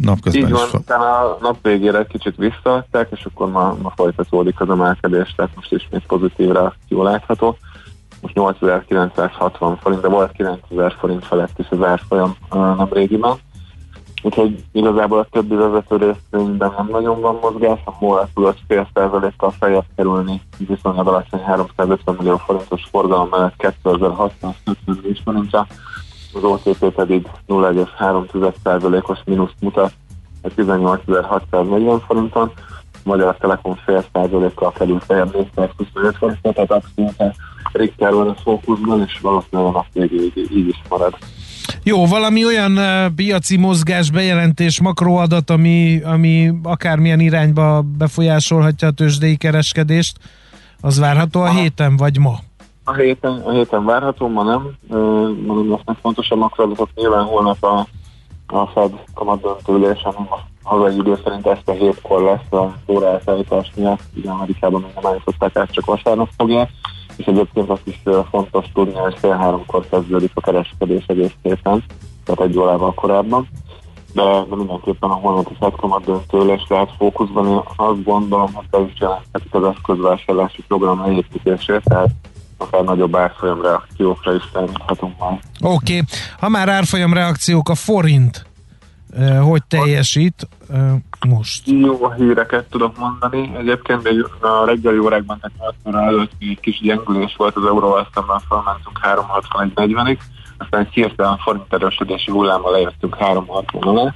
napközben 0.00 0.42
Így 0.42 0.50
van, 0.50 0.66
is. 0.66 0.72
utána 0.72 1.04
a 1.04 1.38
nap 1.40 1.56
végére 1.62 2.06
kicsit 2.06 2.36
visszaadták, 2.36 3.08
és 3.10 3.24
akkor 3.24 3.50
ma, 3.50 3.76
ma 3.82 3.92
folytatódik 3.96 4.60
az 4.60 4.70
emelkedés, 4.70 5.34
tehát 5.36 5.54
most 5.54 5.72
ismét 5.72 6.06
pozitív 6.06 6.50
reakció 6.50 7.02
látható 7.02 7.56
most 8.24 8.34
8960 8.34 9.76
forint, 9.76 10.00
de 10.00 10.08
volt 10.08 10.32
9000 10.32 10.94
forint 10.98 11.24
felett 11.24 11.58
is 11.58 11.66
az 11.70 11.82
árfolyam 11.82 12.36
nem 12.50 12.88
régiben. 12.90 13.34
Úgyhogy 14.22 14.64
igazából 14.72 15.18
a 15.18 15.26
többi 15.30 15.54
vezető 15.54 15.96
részvényben 15.96 16.74
nem 16.76 16.88
nagyon 16.90 17.20
van 17.20 17.38
mozgás, 17.40 17.80
a 17.84 17.92
MOL 18.00 18.28
tudott 18.34 18.58
fél 18.68 18.88
százalékkal 18.94 19.50
feljebb 19.50 19.84
kerülni 19.96 20.42
viszonylag 20.58 21.06
alacsony 21.06 21.40
350 21.40 22.16
millió 22.18 22.36
forintos 22.36 22.82
forgalom 22.90 23.28
mellett 23.28 23.56
2654 23.56 25.20
forintra, 25.24 25.66
az 26.34 26.44
OTP 26.44 26.94
pedig 26.94 27.28
0,3%-os 27.48 29.18
mínuszt 29.24 29.56
mutat, 29.60 29.92
18.640 30.42 32.00
forinton, 32.06 32.52
Magyar 33.04 33.36
Telekom 33.36 33.74
fél 33.84 34.04
százalékkal 34.12 34.72
került 34.72 35.04
feljebb 35.04 35.32
425 35.32 36.16
forintra, 36.16 36.52
tehát 36.52 36.70
abszolút 36.70 37.34
Richter 37.72 38.12
van 38.12 38.28
a 38.28 38.34
fókuszban, 38.34 39.02
és 39.06 39.18
valószínűleg 39.20 39.70
a 39.70 39.72
nap 39.72 39.86
végéig 39.92 40.48
így 40.50 40.68
is 40.68 40.82
marad. 40.88 41.14
Jó, 41.82 42.06
valami 42.06 42.44
olyan 42.44 42.78
piaci 43.16 43.56
mozgás, 43.56 44.10
bejelentés, 44.10 44.80
makroadat, 44.80 45.50
ami, 45.50 46.00
ami 46.02 46.52
akármilyen 46.62 47.20
irányba 47.20 47.82
befolyásolhatja 47.98 48.88
a 48.88 48.90
tőzsdei 48.90 49.36
kereskedést, 49.36 50.18
az 50.80 50.98
várható 50.98 51.40
a, 51.40 51.44
a 51.44 51.50
héten, 51.50 51.96
vagy 51.96 52.18
ma? 52.18 52.38
A 52.84 52.92
héten, 52.94 53.42
a 53.44 53.50
héten 53.50 53.84
várható, 53.84 54.28
ma 54.28 54.42
nem. 54.42 54.74
Mondom, 55.46 55.70
lesznek 55.70 55.96
fontosabb 56.00 56.38
makroadatok. 56.38 56.88
Nyilván 56.94 57.24
holnap 57.24 57.62
a, 57.62 57.86
a 58.46 58.66
Fed 58.66 58.92
kamatdöntőlés, 59.14 60.02
ami 60.02 60.26
a 60.30 60.53
hazai 60.64 60.94
idő 60.94 61.18
szerint 61.24 61.46
este 61.46 61.72
hétkor 61.72 62.22
lesz 62.22 62.60
a 62.60 62.74
óraelszállítás 62.88 63.72
miatt. 63.76 64.00
Ugye 64.16 64.30
Amerikában 64.30 64.80
még 64.80 64.90
nem 64.94 65.06
állították 65.10 65.56
át, 65.56 65.72
csak 65.72 65.84
vasárnap 65.84 66.28
fogják 66.36 66.70
és 67.16 67.24
egyébként 67.24 67.70
azt 67.70 67.86
is 67.86 68.02
fontos 68.30 68.66
tudni, 68.74 68.98
hogy 68.98 69.18
fél 69.18 69.36
háromkor 69.36 69.88
kezdődik 69.90 70.30
a 70.34 70.40
kereskedés 70.40 71.04
egész 71.06 71.32
héten, 71.42 71.84
tehát 72.24 72.40
egy 72.40 72.58
órával 72.58 72.94
korábban. 72.94 73.48
De, 74.12 74.22
de 74.22 74.56
mindenképpen 74.56 75.10
a 75.10 75.14
holnapi 75.14 75.56
szektomat 75.60 76.04
döntőles 76.04 76.64
lehet 76.68 76.90
fókuszban. 76.98 77.48
Én 77.48 77.60
azt 77.76 78.04
gondolom, 78.04 78.52
hogy 78.52 78.66
be 78.70 78.80
is 78.80 79.00
jelenthetik 79.00 79.54
az 79.54 79.64
eszközvásárlási 79.64 80.62
program 80.68 81.00
leépítését, 81.00 81.82
tehát 81.84 82.10
akár 82.58 82.84
nagyobb 82.84 83.16
árfolyam 83.16 83.62
reakciókra 83.62 84.34
is 84.34 84.42
számíthatunk 84.52 85.18
majd. 85.18 85.38
Oké, 85.60 85.72
okay. 85.72 86.04
ha 86.38 86.48
már 86.48 86.68
árfolyam 86.68 87.12
reakciók, 87.12 87.68
a 87.68 87.74
forint 87.74 88.46
hogy 89.42 89.62
teljesít 89.68 90.48
most? 91.28 91.68
Jó 91.68 92.10
híreket 92.10 92.64
tudok 92.70 92.98
mondani. 92.98 93.52
Egyébként 93.56 94.06
egy, 94.06 94.26
a 94.40 94.64
reggeli 94.64 94.98
órákban, 94.98 95.40
tehát 95.40 95.74
8 95.84 95.96
előtt 96.06 96.32
egy 96.38 96.60
kis 96.60 96.80
gyengülés 96.80 97.34
volt 97.36 97.56
az 97.56 97.64
euróval 97.66 98.08
szemben, 98.14 98.40
felmentünk 98.48 99.00
361.40-ig, 99.02 100.18
aztán 100.58 100.88
hirtelen 100.90 101.38
forint 101.38 101.72
erősödési 101.72 102.30
hullámmal 102.30 102.72
lejöttünk 102.72 103.16
360 103.16 103.82
alá, 103.82 104.14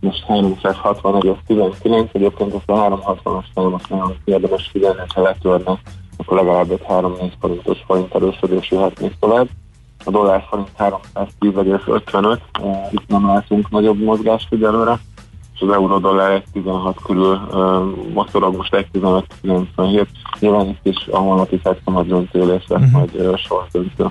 most 0.00 0.24
360,19, 0.28 2.08
egyébként 2.12 2.54
ezt 2.54 2.68
a 2.70 2.72
360-as 2.72 3.44
számot 3.54 3.88
nagyon 3.88 4.16
érdemes 4.24 4.68
figyelni, 4.72 5.00
ha 5.14 5.22
letörne, 5.22 5.78
akkor 6.16 6.36
legalább 6.36 6.70
egy 6.70 6.82
3-4 6.88 7.32
forintos 7.40 7.78
forint 7.86 8.14
erősödés 8.14 8.70
jöhet 8.70 9.16
tovább 9.20 9.48
a 10.06 10.10
dollár 10.10 10.44
forint 10.48 10.70
310,55, 10.78 12.38
itt 12.90 13.06
nem 13.06 13.26
látunk 13.26 13.70
nagyobb 13.70 14.02
mozgást 14.02 14.52
egyelőre, 14.52 14.98
és 15.54 15.60
az 15.60 15.70
euró 15.72 15.98
dollár 15.98 16.42
1,16 16.54 16.94
körül 17.06 17.40
motorog 18.14 18.56
most 18.56 18.74
1,15,97. 18.92 20.06
Nyilván 20.40 20.68
itt 20.68 20.86
is 20.86 21.06
a 21.10 21.18
holnapi 21.18 21.60
fektemet 21.62 22.06
döntőlés 22.06 22.64
lesz 22.68 22.80
uh-huh. 22.80 22.92
majd 22.92 23.14
uh, 23.14 23.36
sor 23.36 23.66
döntő. 23.72 24.04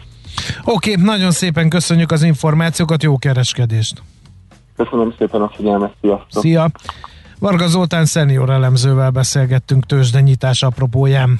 Oké, 0.63 0.91
okay, 0.91 1.03
nagyon 1.03 1.31
szépen 1.31 1.69
köszönjük 1.69 2.11
az 2.11 2.23
információkat, 2.23 3.03
jó 3.03 3.17
kereskedést! 3.17 4.01
Köszönöm 4.75 5.13
szépen 5.17 5.41
a 5.41 5.49
figyelmet, 5.55 5.93
sziasztok! 6.01 6.41
Szia! 6.43 6.71
Varga 7.39 7.67
Zoltán 7.67 8.05
szenior 8.05 8.49
elemzővel 8.49 9.09
beszélgettünk 9.09 9.85
tőzsdenyítás 9.85 10.63
apropóján. 10.63 11.39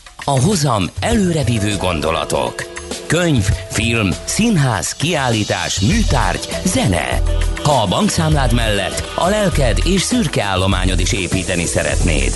a 0.25 0.39
hozam 0.39 0.89
előrevívő 0.99 1.77
gondolatok. 1.77 2.69
Könyv, 3.07 3.49
film, 3.69 4.09
színház, 4.25 4.91
kiállítás, 4.91 5.79
műtárgy, 5.79 6.47
zene. 6.65 7.21
Ha 7.63 7.81
a 7.81 7.87
bankszámlád 7.87 8.53
mellett 8.53 9.11
a 9.15 9.29
lelked 9.29 9.77
és 9.85 10.01
szürke 10.01 10.43
állományod 10.43 10.99
is 10.99 11.11
építeni 11.11 11.65
szeretnéd. 11.65 12.31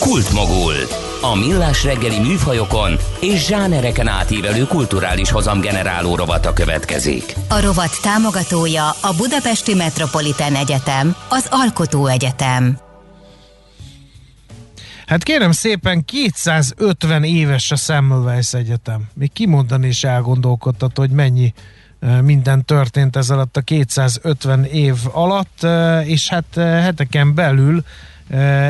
Kultmogul. 0.00 0.74
A 1.22 1.34
millás 1.34 1.84
reggeli 1.84 2.18
műfajokon 2.18 2.96
és 3.20 3.46
zsánereken 3.46 4.08
átívelő 4.08 4.66
kulturális 4.66 5.30
hozamgeneráló 5.30 6.16
rovata 6.16 6.52
következik. 6.52 7.34
A 7.48 7.60
rovat 7.60 8.00
támogatója 8.02 8.88
a 8.88 9.14
Budapesti 9.16 9.74
Metropolitán 9.74 10.54
Egyetem, 10.54 11.16
az 11.28 11.46
Alkotó 11.50 12.06
Egyetem. 12.06 12.89
Hát 15.10 15.22
kérem 15.22 15.52
szépen, 15.52 16.04
250 16.04 17.24
éves 17.24 17.70
a 17.70 17.76
Semmelweis 17.76 18.54
Egyetem. 18.54 19.08
Még 19.14 19.32
kimondani 19.32 19.86
is 19.86 20.04
elgondolkodtat, 20.04 20.96
hogy 20.96 21.10
mennyi 21.10 21.52
minden 22.22 22.64
történt 22.64 23.16
ez 23.16 23.30
alatt 23.30 23.56
a 23.56 23.60
250 23.60 24.64
év 24.64 24.94
alatt, 25.12 25.66
és 26.04 26.28
hát 26.28 26.54
heteken 26.54 27.34
belül 27.34 27.84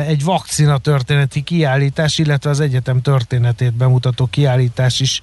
egy 0.07 0.23
vakcina 0.23 0.77
történeti 0.77 1.41
kiállítás, 1.41 2.17
illetve 2.17 2.49
az 2.49 2.59
egyetem 2.59 3.01
történetét 3.01 3.73
bemutató 3.73 4.25
kiállítás 4.25 4.99
is 4.99 5.21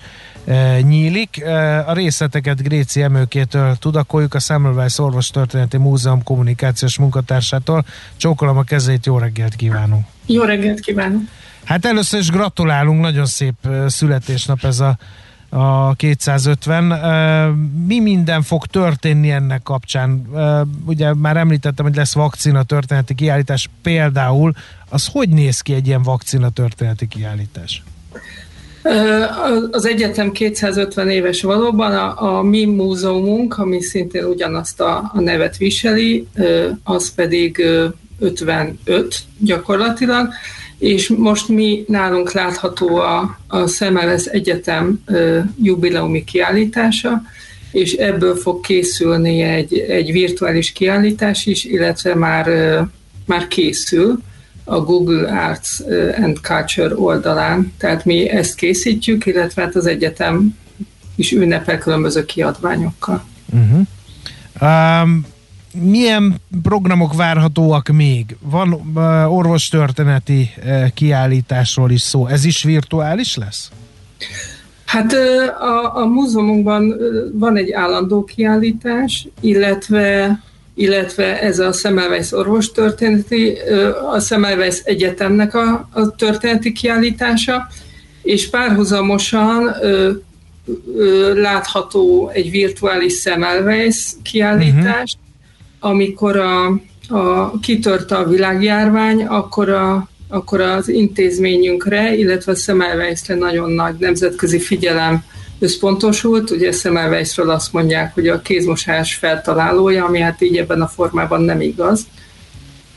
nyílik. 0.81 1.45
A 1.87 1.93
részleteket 1.93 2.63
Gréci 2.63 3.03
Emőkétől 3.03 3.77
tudakoljuk, 3.77 4.35
a 4.35 4.39
Semmelweis 4.39 4.99
Orvos 4.99 5.31
Történeti 5.31 5.77
Múzeum 5.77 6.23
kommunikációs 6.23 6.99
munkatársától. 6.99 7.85
Csókolom 8.17 8.57
a 8.57 8.63
kezét, 8.63 9.07
jó 9.07 9.19
reggelt 9.19 9.55
kívánunk! 9.55 10.07
Jó 10.27 10.43
reggelt 10.43 10.81
kívánok! 10.81 11.23
Hát 11.65 11.85
először 11.85 12.21
is 12.21 12.31
gratulálunk, 12.31 13.01
nagyon 13.01 13.27
szép 13.27 13.55
születésnap 13.87 14.65
ez 14.65 14.81
a 14.81 14.99
a 15.51 15.95
250. 15.95 16.85
Mi 17.87 18.01
minden 18.01 18.43
fog 18.43 18.67
történni 18.67 19.31
ennek 19.31 19.63
kapcsán? 19.63 20.27
Ugye 20.87 21.15
már 21.15 21.37
említettem, 21.37 21.85
hogy 21.85 21.97
lesz 21.97 22.15
vakcina 22.15 22.63
történeti 22.63 23.15
kiállítás 23.15 23.71
például. 23.83 24.53
Az 24.89 25.09
hogy 25.13 25.29
néz 25.29 25.61
ki 25.61 25.75
egy 25.75 25.87
ilyen 25.87 26.03
vakcina 26.03 26.51
történeti 26.51 27.09
kiállítás? 27.09 27.83
Az 29.71 29.87
egyetem 29.87 30.33
250 30.33 31.11
éves 31.11 31.43
valóban, 31.43 31.93
a, 31.93 32.37
a 32.37 32.43
mi 32.43 32.65
múzeumunk, 32.65 33.59
ami 33.59 33.83
szintén 33.83 34.25
ugyanazt 34.25 34.81
a, 34.81 35.11
a 35.15 35.21
nevet 35.21 35.57
viseli, 35.57 36.29
az 36.85 37.15
pedig 37.15 37.65
55 38.19 39.17
gyakorlatilag, 39.39 40.29
és 40.79 41.09
most 41.09 41.49
mi 41.49 41.85
nálunk 41.87 42.33
látható 42.33 42.97
a, 42.97 43.39
a 43.47 43.67
Szemelez 43.67 44.29
Egyetem 44.29 45.03
uh, 45.09 45.39
jubileumi 45.63 46.25
kiállítása, 46.25 47.23
és 47.73 47.93
ebből 47.93 48.37
fog 48.37 48.61
készülni 48.61 49.41
egy, 49.41 49.79
egy 49.79 50.13
virtuális 50.13 50.73
kiállítás 50.73 51.47
is, 51.47 51.65
illetve 51.65 52.15
már, 52.15 52.47
már 53.27 53.49
készül 53.49 54.19
a 54.65 54.81
Google 54.81 55.47
Arts 55.47 55.69
and 56.17 56.39
Culture 56.43 56.95
oldalán. 56.97 57.73
Tehát 57.79 58.05
mi 58.05 58.29
ezt 58.29 58.55
készítjük, 58.55 59.27
illetve 59.27 59.63
hát 59.63 59.75
az 59.77 59.87
egyetem 59.87 60.57
is 61.17 61.33
ünnepel 61.33 61.79
különböző 61.79 62.25
kiadványokkal. 62.25 63.25
Uh-huh. 63.53 63.81
Um, 64.61 65.27
milyen 65.73 66.41
programok 66.63 67.15
várhatóak 67.15 67.89
még? 67.89 68.37
Van 68.41 68.73
uh, 68.73 69.37
orvostörténeti 69.37 70.51
uh, 70.65 70.89
kiállításról 70.95 71.91
is 71.91 72.01
szó. 72.01 72.27
Ez 72.27 72.45
is 72.45 72.63
virtuális 72.63 73.37
lesz? 73.37 73.71
Hát 74.85 75.13
a, 75.61 75.97
a 75.97 76.07
múzeumunkban 76.07 76.95
van 77.33 77.57
egy 77.57 77.73
állandó 77.73 78.25
kiállítás, 78.25 79.29
illetve 79.41 80.39
illetve 80.79 81.41
ez 81.41 81.59
a 81.59 81.73
Semmelweis 81.73 82.33
orvostörténeti, 82.33 83.53
a 84.13 84.21
Semmelweis 84.21 84.79
Egyetemnek 84.85 85.55
a, 85.55 85.89
a 85.93 86.15
történeti 86.15 86.73
kiállítása, 86.73 87.67
és 88.23 88.51
párhuzamosan 88.51 89.71
ö, 89.81 90.11
ö, 90.97 91.41
látható 91.41 92.31
egy 92.35 92.51
virtuális 92.51 93.21
Semmelweis 93.21 94.13
kiállítás, 94.23 95.17
uh-huh. 95.17 95.28
Amikor 95.81 96.37
a, 96.37 96.67
a 97.09 97.59
kitört 97.61 98.11
a 98.11 98.25
világjárvány, 98.25 99.25
akkor 99.25 99.69
a 99.69 100.09
akkor 100.31 100.61
az 100.61 100.89
intézményünkre, 100.89 102.17
illetve 102.17 102.53
a 102.53 102.55
Semmelweisre 102.55 103.35
nagyon 103.35 103.71
nagy 103.71 103.95
nemzetközi 103.99 104.59
figyelem 104.59 105.25
összpontosult. 105.59 106.51
Ugye 106.51 106.73
Semmelweisről 106.73 107.51
azt 107.51 107.73
mondják, 107.73 108.15
hogy 108.15 108.29
a 108.29 108.43
kézmosás 108.43 109.15
feltalálója, 109.15 110.05
ami 110.05 110.21
hát 110.21 110.43
így 110.43 110.57
ebben 110.57 110.81
a 110.81 110.87
formában 110.87 111.43
nem 111.43 111.61
igaz 111.61 112.07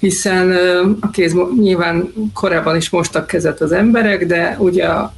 hiszen 0.02 0.52
a 1.00 1.10
kéz 1.10 1.36
nyilván 1.60 2.14
korábban 2.34 2.76
is 2.76 2.90
mostak 2.90 3.28
kezet 3.28 3.62
az 3.62 3.72
emberek, 3.72 4.26
de 4.26 4.56
ugye 4.60 4.88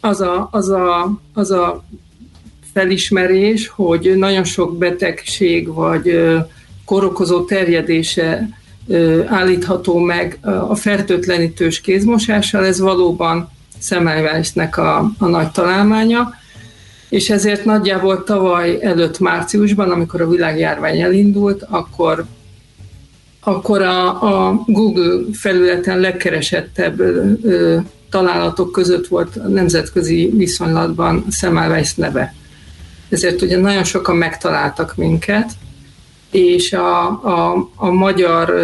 az 0.00 0.20
a, 0.20 0.48
az 0.50 0.68
a, 0.68 1.12
az 1.34 1.50
a 1.50 1.84
felismerés, 2.72 3.68
hogy 3.68 4.12
nagyon 4.16 4.44
sok 4.44 4.78
betegség 4.78 5.74
vagy 5.74 6.34
korokozó 6.84 7.44
terjedése 7.44 8.48
állítható 9.26 9.98
meg 9.98 10.38
a 10.68 10.74
fertőtlenítős 10.74 11.80
kézmosással, 11.80 12.64
ez 12.64 12.80
valóban 12.80 13.50
Semmelweisnek 13.80 14.76
a, 14.76 15.10
a 15.18 15.26
nagy 15.26 15.50
találmánya, 15.50 16.34
és 17.08 17.30
ezért 17.30 17.64
nagyjából 17.64 18.24
tavaly 18.24 18.78
előtt 18.80 19.18
márciusban, 19.18 19.90
amikor 19.90 20.20
a 20.20 20.28
világjárvány 20.28 21.00
elindult, 21.00 21.62
akkor 21.68 22.24
akkor 23.44 23.82
a, 23.82 24.22
a 24.22 24.62
Google 24.66 25.20
felületen 25.32 25.98
legkeresettebb 25.98 27.00
ö, 27.00 27.78
találatok 28.10 28.72
között 28.72 29.06
volt 29.06 29.36
a 29.36 29.48
nemzetközi 29.48 30.32
viszonylatban 30.36 31.24
Semmelweis 31.30 31.94
neve. 31.94 32.34
Ezért 33.12 33.42
ugye 33.42 33.58
nagyon 33.58 33.84
sokan 33.84 34.16
megtaláltak 34.16 34.96
minket, 34.96 35.50
és 36.30 36.72
a, 36.72 37.06
a, 37.06 37.70
a 37.76 37.90
magyar 37.90 38.54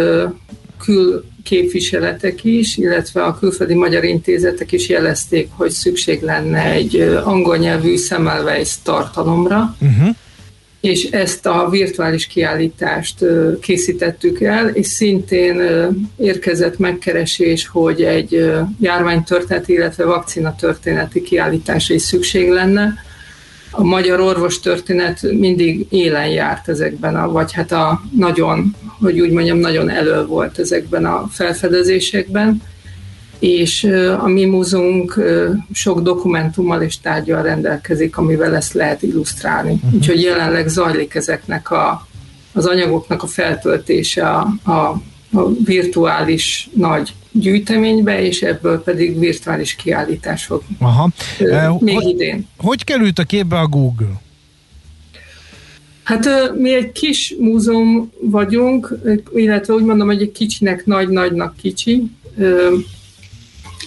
külképviseletek 0.83 2.43
is, 2.43 2.77
illetve 2.77 3.23
a 3.23 3.37
külföldi 3.37 3.73
magyar 3.73 4.03
intézetek 4.03 4.71
is 4.71 4.89
jelezték, 4.89 5.49
hogy 5.51 5.69
szükség 5.69 6.21
lenne 6.21 6.71
egy 6.71 6.99
angol 7.23 7.57
nyelvű 7.57 7.95
Semmelweis 7.95 8.73
tartalomra, 8.83 9.75
uh-huh. 9.81 10.15
és 10.81 11.03
ezt 11.03 11.45
a 11.45 11.67
virtuális 11.69 12.27
kiállítást 12.27 13.25
készítettük 13.61 14.41
el, 14.41 14.67
és 14.67 14.87
szintén 14.87 15.61
érkezett 16.17 16.77
megkeresés, 16.77 17.67
hogy 17.67 18.01
egy 18.01 18.51
járványtörténeti, 18.79 19.73
illetve 19.73 20.05
vakcina 20.05 20.55
történeti 20.55 21.21
kiállításra 21.21 21.95
is 21.95 22.01
szükség 22.01 22.49
lenne, 22.49 23.07
a 23.71 23.83
magyar 23.83 24.19
orvostörténet 24.19 25.21
mindig 25.21 25.85
élen 25.89 26.27
járt 26.27 26.69
ezekben, 26.69 27.15
a, 27.15 27.31
vagy 27.31 27.53
hát 27.53 27.71
a 27.71 28.01
nagyon, 28.15 28.75
hogy 28.99 29.19
úgy 29.19 29.31
mondjam, 29.31 29.57
nagyon 29.57 29.89
elő 29.89 30.25
volt 30.25 30.59
ezekben 30.59 31.05
a 31.05 31.27
felfedezésekben, 31.31 32.61
és 33.39 33.83
a 34.19 34.27
mi 34.27 34.45
múzeumunk 34.45 35.19
sok 35.73 36.01
dokumentummal 36.01 36.81
és 36.81 36.99
tárgyal 36.99 37.41
rendelkezik, 37.41 38.17
amivel 38.17 38.55
ezt 38.55 38.73
lehet 38.73 39.03
illusztrálni. 39.03 39.71
Uh-huh. 39.73 39.93
Úgyhogy 39.93 40.21
jelenleg 40.21 40.67
zajlik 40.67 41.15
ezeknek 41.15 41.71
a, 41.71 42.07
az 42.53 42.65
anyagoknak 42.65 43.23
a 43.23 43.27
feltöltése 43.27 44.29
a, 44.29 44.71
a, 44.71 45.01
a 45.31 45.53
virtuális 45.65 46.69
nagy 46.73 47.13
gyűjteménybe, 47.31 48.21
és 48.21 48.41
ebből 48.41 48.83
pedig 48.83 49.19
virtuális 49.19 49.75
kiállítás 49.75 50.45
fog 50.45 50.63
Aha. 50.79 51.09
még 51.79 51.95
hogy, 51.95 52.07
idén. 52.07 52.47
Hogy 52.57 52.83
került 52.83 53.19
a 53.19 53.23
képbe 53.23 53.59
a 53.59 53.67
Google? 53.67 54.21
Hát 56.03 56.53
mi 56.57 56.73
egy 56.73 56.91
kis 56.91 57.35
múzeum 57.39 58.11
vagyunk, 58.21 58.93
illetve 59.33 59.73
úgy 59.73 59.83
mondom, 59.83 60.07
hogy 60.07 60.21
egy 60.21 60.31
kicsinek 60.31 60.85
nagy-nagynak 60.85 61.55
kicsi. 61.55 62.11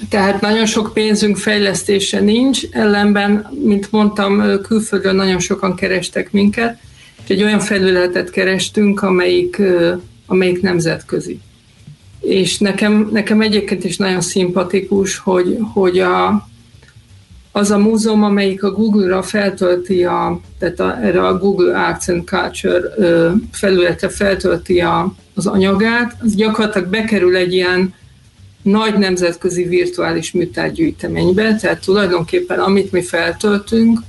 Tehát 0.09 0.41
nagyon 0.41 0.67
sok 0.67 0.91
pénzünk 0.95 1.37
fejlesztése 1.37 2.21
nincs, 2.21 2.61
ellenben, 2.71 3.49
mint 3.65 3.93
mondtam, 3.93 4.61
külföldön 4.63 5.15
nagyon 5.15 5.39
sokan 5.39 5.75
kerestek 5.75 6.33
minket, 6.33 6.79
és 7.25 7.31
egy 7.35 7.43
olyan 7.43 7.61
felületet 7.61 8.31
kerestünk, 8.31 9.03
amelyik, 9.03 9.63
amelyik 10.33 10.63
nemzetközi. 10.63 11.41
És 12.21 12.59
nekem, 12.59 13.09
nekem 13.13 13.41
egyébként 13.41 13.85
is 13.85 13.97
nagyon 13.97 14.21
szimpatikus, 14.21 15.19
hogy, 15.19 15.59
hogy 15.73 15.99
a, 15.99 16.49
az 17.53 17.71
a 17.71 17.79
múzeum, 17.79 18.23
amelyik 18.23 18.63
a 18.65 18.71
Google-ra 18.71 19.23
feltölti, 19.23 20.05
a, 20.05 20.41
tehát 20.59 20.81
a, 20.81 20.99
erre 21.03 21.27
a 21.27 21.39
Google 21.39 21.79
Arts 21.79 22.09
and 22.09 22.25
Culture 22.25 22.83
felületre 23.53 24.09
feltölti 24.09 24.81
a, 24.81 25.15
az 25.35 25.47
anyagát, 25.47 26.17
az 26.21 26.35
gyakorlatilag 26.35 26.89
bekerül 26.89 27.37
egy 27.37 27.53
ilyen 27.53 27.95
nagy 28.63 28.99
nemzetközi 28.99 29.65
virtuális 29.65 30.33
műtárgyűjteménybe, 30.33 31.57
tehát 31.57 31.85
tulajdonképpen 31.85 32.59
amit 32.59 32.93
mi 32.93 33.03
feltöltünk, 33.03 34.01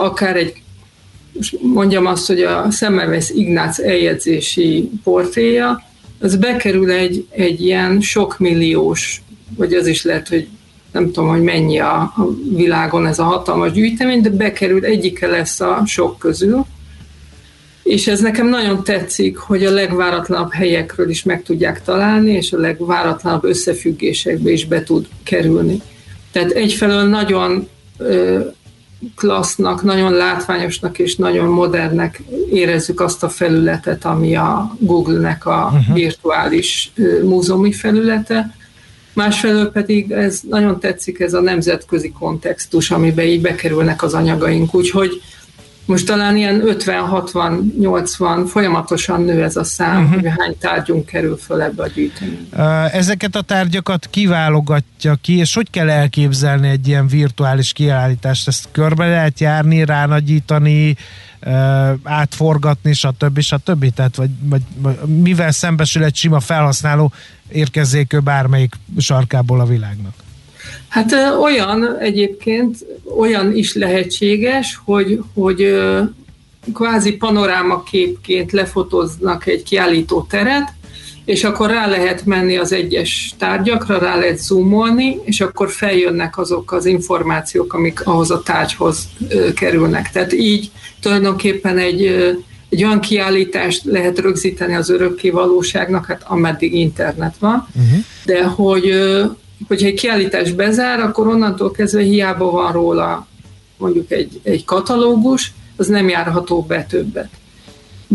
akár 0.00 0.36
egy 0.36 0.61
mondjam 1.60 2.06
azt, 2.06 2.26
hogy 2.26 2.42
a 2.42 2.70
Semmelweis 2.70 3.30
Ignác 3.30 3.78
eljegyzési 3.78 4.90
portréja, 5.04 5.82
az 6.20 6.36
bekerül 6.36 6.90
egy, 6.90 7.26
egy 7.30 7.60
ilyen 7.60 8.00
sok 8.00 8.38
milliós, 8.38 9.22
vagy 9.56 9.72
az 9.74 9.86
is 9.86 10.02
lehet, 10.02 10.28
hogy 10.28 10.48
nem 10.92 11.06
tudom, 11.06 11.28
hogy 11.28 11.42
mennyi 11.42 11.78
a, 11.78 12.00
a 12.00 12.28
világon 12.54 13.06
ez 13.06 13.18
a 13.18 13.24
hatalmas 13.24 13.72
gyűjtemény, 13.72 14.20
de 14.20 14.30
bekerül, 14.30 14.84
egyike 14.84 15.26
lesz 15.26 15.60
a 15.60 15.82
sok 15.86 16.18
közül, 16.18 16.66
és 17.82 18.06
ez 18.06 18.20
nekem 18.20 18.48
nagyon 18.48 18.84
tetszik, 18.84 19.36
hogy 19.36 19.64
a 19.64 19.70
legváratlanabb 19.70 20.52
helyekről 20.52 21.10
is 21.10 21.22
meg 21.22 21.42
tudják 21.42 21.82
találni, 21.82 22.32
és 22.32 22.52
a 22.52 22.58
legváratlanabb 22.58 23.44
összefüggésekbe 23.44 24.50
is 24.50 24.66
be 24.66 24.82
tud 24.82 25.06
kerülni. 25.22 25.82
Tehát 26.32 26.50
egyfelől 26.50 27.02
nagyon 27.02 27.68
klassznak, 29.16 29.82
nagyon 29.82 30.12
látványosnak 30.12 30.98
és 30.98 31.16
nagyon 31.16 31.48
modernnek 31.48 32.22
érezzük 32.50 33.00
azt 33.00 33.22
a 33.22 33.28
felületet, 33.28 34.04
ami 34.04 34.36
a 34.36 34.76
Google-nek 34.78 35.46
a 35.46 35.70
uh-huh. 35.72 35.94
virtuális 35.94 36.92
múzeumi 37.22 37.72
felülete. 37.72 38.56
Másfelől 39.14 39.70
pedig 39.70 40.10
ez 40.10 40.40
nagyon 40.48 40.80
tetszik 40.80 41.20
ez 41.20 41.34
a 41.34 41.40
nemzetközi 41.40 42.12
kontextus, 42.18 42.90
amiben 42.90 43.26
így 43.26 43.40
bekerülnek 43.40 44.02
az 44.02 44.14
anyagaink, 44.14 44.74
úgyhogy 44.74 45.22
most 45.84 46.06
talán 46.06 46.36
ilyen 46.36 46.62
50-60-80 46.64 48.44
folyamatosan 48.48 49.22
nő 49.22 49.42
ez 49.42 49.56
a 49.56 49.64
szám, 49.64 50.04
uh-huh. 50.04 50.14
hogy 50.14 50.30
hány 50.38 50.56
tárgyunk 50.58 51.06
kerül 51.06 51.36
föl 51.36 51.62
ebbe 51.62 51.82
a 51.82 51.86
gyűjteménybe. 51.86 52.90
Ezeket 52.92 53.36
a 53.36 53.42
tárgyakat 53.42 54.06
kiválogatja 54.10 55.14
ki, 55.20 55.36
és 55.36 55.54
hogy 55.54 55.70
kell 55.70 55.90
elképzelni 55.90 56.68
egy 56.68 56.88
ilyen 56.88 57.06
virtuális 57.06 57.72
kiállítást? 57.72 58.48
Ezt 58.48 58.68
körbe 58.72 59.06
lehet 59.08 59.40
járni, 59.40 59.84
ránagyítani, 59.84 60.96
átforgatni, 62.02 62.92
stb. 62.92 63.40
stb. 63.40 63.94
Tehát, 63.94 64.16
vagy, 64.16 64.30
vagy, 64.42 64.62
vagy 64.76 64.96
mivel 64.96 65.50
szembesül 65.50 66.04
egy 66.04 66.16
sima 66.16 66.40
felhasználó 66.40 67.12
érkezzék 67.48 68.12
ő 68.12 68.20
bármelyik 68.20 68.74
sarkából 68.98 69.60
a 69.60 69.66
világnak? 69.66 70.14
Hát 70.92 71.12
olyan 71.40 71.98
egyébként, 71.98 72.76
olyan 73.18 73.56
is 73.56 73.74
lehetséges, 73.74 74.80
hogy, 74.84 75.18
hogy 75.34 75.80
kvázi 76.74 77.12
panorámaképként 77.12 78.52
lefotoznak 78.52 79.46
egy 79.46 79.62
kiállító 79.62 80.26
teret, 80.28 80.72
és 81.24 81.44
akkor 81.44 81.70
rá 81.70 81.86
lehet 81.86 82.24
menni 82.24 82.56
az 82.56 82.72
egyes 82.72 83.34
tárgyakra, 83.38 83.98
rá 83.98 84.18
lehet 84.18 84.38
zoomolni, 84.38 85.18
és 85.24 85.40
akkor 85.40 85.70
feljönnek 85.70 86.38
azok 86.38 86.72
az 86.72 86.86
információk, 86.86 87.72
amik 87.72 88.06
ahhoz 88.06 88.30
a 88.30 88.42
tárgyhoz 88.42 89.08
kerülnek. 89.54 90.10
Tehát 90.10 90.32
így 90.32 90.70
tulajdonképpen 91.00 91.78
egy, 91.78 92.06
egy 92.68 92.84
olyan 92.84 93.00
kiállítást 93.00 93.84
lehet 93.84 94.18
rögzíteni 94.18 94.74
az 94.74 94.90
örökké 94.90 95.30
valóságnak, 95.30 96.06
hát 96.06 96.22
ameddig 96.26 96.74
internet 96.74 97.34
van, 97.38 97.68
uh-huh. 97.74 98.04
de 98.24 98.44
hogy 98.44 98.94
hogyha 99.68 99.86
egy 99.86 100.00
kiállítás 100.00 100.52
bezár, 100.52 101.00
akkor 101.00 101.26
onnantól 101.26 101.70
kezdve 101.70 102.02
hiába 102.02 102.50
van 102.50 102.72
róla 102.72 103.26
mondjuk 103.76 104.10
egy, 104.10 104.40
egy 104.42 104.64
katalógus, 104.64 105.52
az 105.76 105.86
nem 105.86 106.08
járható 106.08 106.62
be 106.62 106.84
többet 106.84 107.30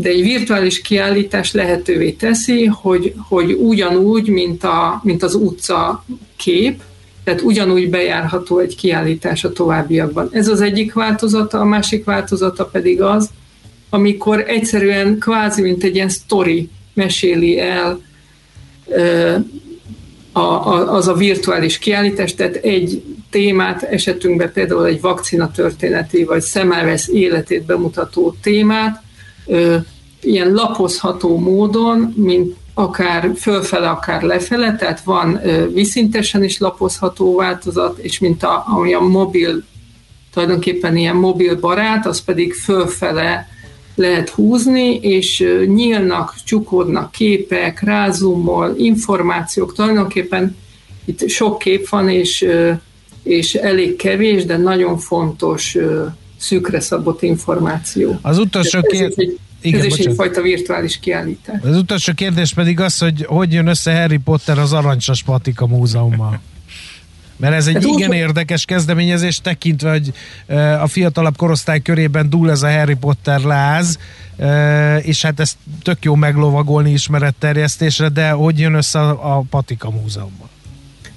de 0.02 0.10
egy 0.10 0.22
virtuális 0.22 0.82
kiállítás 0.82 1.52
lehetővé 1.52 2.12
teszi, 2.12 2.66
hogy, 2.66 3.14
hogy 3.28 3.52
ugyanúgy, 3.52 4.28
mint, 4.28 4.64
a, 4.64 5.02
mint 5.04 5.24
az 5.24 5.36
utca 5.36 6.04
kép, 6.36 6.82
tehát 7.24 7.42
ugyanúgy 7.42 7.90
bejárható 7.90 8.60
egy 8.60 8.76
kiállítás 8.76 9.44
a 9.44 9.52
továbbiakban. 9.52 10.30
Ez 10.32 10.48
az 10.48 10.62
egyik 10.62 10.94
változata, 10.94 11.60
a 11.60 11.66
másik 11.66 12.06
változata 12.06 12.66
pedig 12.66 13.02
az, 13.02 13.30
amikor 13.90 14.44
egyszerűen 14.48 15.18
kvázi, 15.18 15.62
mint 15.62 15.84
egy 15.84 15.96
ilyen 15.96 16.10
sztori 16.10 16.70
meséli 16.94 17.60
el 17.60 18.02
a, 20.38 20.68
a, 20.68 20.94
az 20.94 21.08
a 21.08 21.14
virtuális 21.14 21.78
kiállítás, 21.78 22.36
tehát 22.36 22.56
egy 22.56 23.04
témát, 23.30 23.84
esetünkben 23.84 24.52
például 24.52 24.86
egy 24.86 25.02
vakcina 25.02 25.52
történeti, 25.52 26.24
vagy 26.24 26.42
szemelvesz 26.42 27.08
életét 27.08 27.66
bemutató 27.66 28.36
témát, 28.42 29.02
ilyen 30.22 30.52
lapozható 30.54 31.40
módon, 31.40 32.14
mint 32.16 32.56
akár 32.74 33.32
fölfele, 33.36 33.90
akár 33.90 34.22
lefele, 34.22 34.76
tehát 34.76 35.02
van 35.02 35.42
viszintesen 35.74 36.44
is 36.44 36.60
lapozható 36.60 37.36
változat, 37.36 37.98
és 37.98 38.20
mint 38.20 38.44
a, 38.44 38.64
ami 38.68 38.94
a 38.94 39.00
mobil, 39.00 39.64
tulajdonképpen 40.34 40.98
ilyen 40.98 41.16
mobil 41.16 41.60
barát, 41.60 42.06
az 42.06 42.22
pedig 42.22 42.54
fölfele 42.54 43.48
lehet 43.98 44.30
húzni, 44.30 44.96
és 44.96 45.44
nyílnak, 45.66 46.36
csukódnak 46.44 47.12
képek, 47.12 47.82
rázumol, 47.82 48.74
információk, 48.78 49.74
tulajdonképpen 49.74 50.56
itt 51.06 51.30
sok 51.30 51.60
kép 51.60 51.90
van, 51.90 52.10
és, 52.10 52.48
és 53.24 53.54
elég 53.54 53.96
kevés, 53.96 54.46
de 54.46 54.58
nagyon 54.58 54.98
fontos 54.98 55.78
szűkre 56.38 56.80
szabott 56.80 57.22
információ. 57.22 58.20
Az 58.22 58.38
utolsó 58.38 58.82
kérdés... 58.82 59.30
Igen, 59.62 59.80
Ez 59.80 59.86
is 59.86 59.92
bocsánat. 59.92 60.12
egyfajta 60.12 60.42
virtuális 60.42 61.00
kiállítás. 61.00 61.62
Az 61.64 61.78
utolsó 61.78 62.14
kérdés 62.14 62.54
pedig 62.54 62.80
az, 62.80 62.98
hogy 62.98 63.26
hogy 63.26 63.54
jön 63.54 63.68
össze 63.68 64.00
Harry 64.00 64.18
Potter 64.18 64.60
az 64.60 64.74
Arancsas 64.74 65.24
Patika 65.24 65.68
Múzeummal? 65.68 66.40
Mert 67.38 67.54
ez 67.54 67.68
egy 67.68 67.74
hát 67.74 67.84
igen 67.84 68.10
úgy, 68.10 68.16
érdekes 68.16 68.66
kezdeményezés, 68.66 69.42
tekintve, 69.42 69.92
hogy 69.92 70.14
a 70.82 70.88
fiatalabb 70.88 71.38
korosztály 71.38 71.82
körében 71.82 72.30
dúl 72.30 72.50
ez 72.50 72.62
a 72.62 72.72
Harry 72.72 72.96
Potter 72.96 73.42
láz, 73.42 74.00
és 75.02 75.22
hát 75.22 75.40
ezt 75.40 75.58
tök 75.84 75.98
jó 76.02 76.16
meglovagolni 76.16 76.92
ismeretterjesztésre, 76.92 78.10
de 78.10 78.30
hogy 78.30 78.60
jön 78.60 78.74
össze 78.74 79.00
a, 79.00 79.44
Patika 79.50 79.90
Múzeummal? 79.90 80.50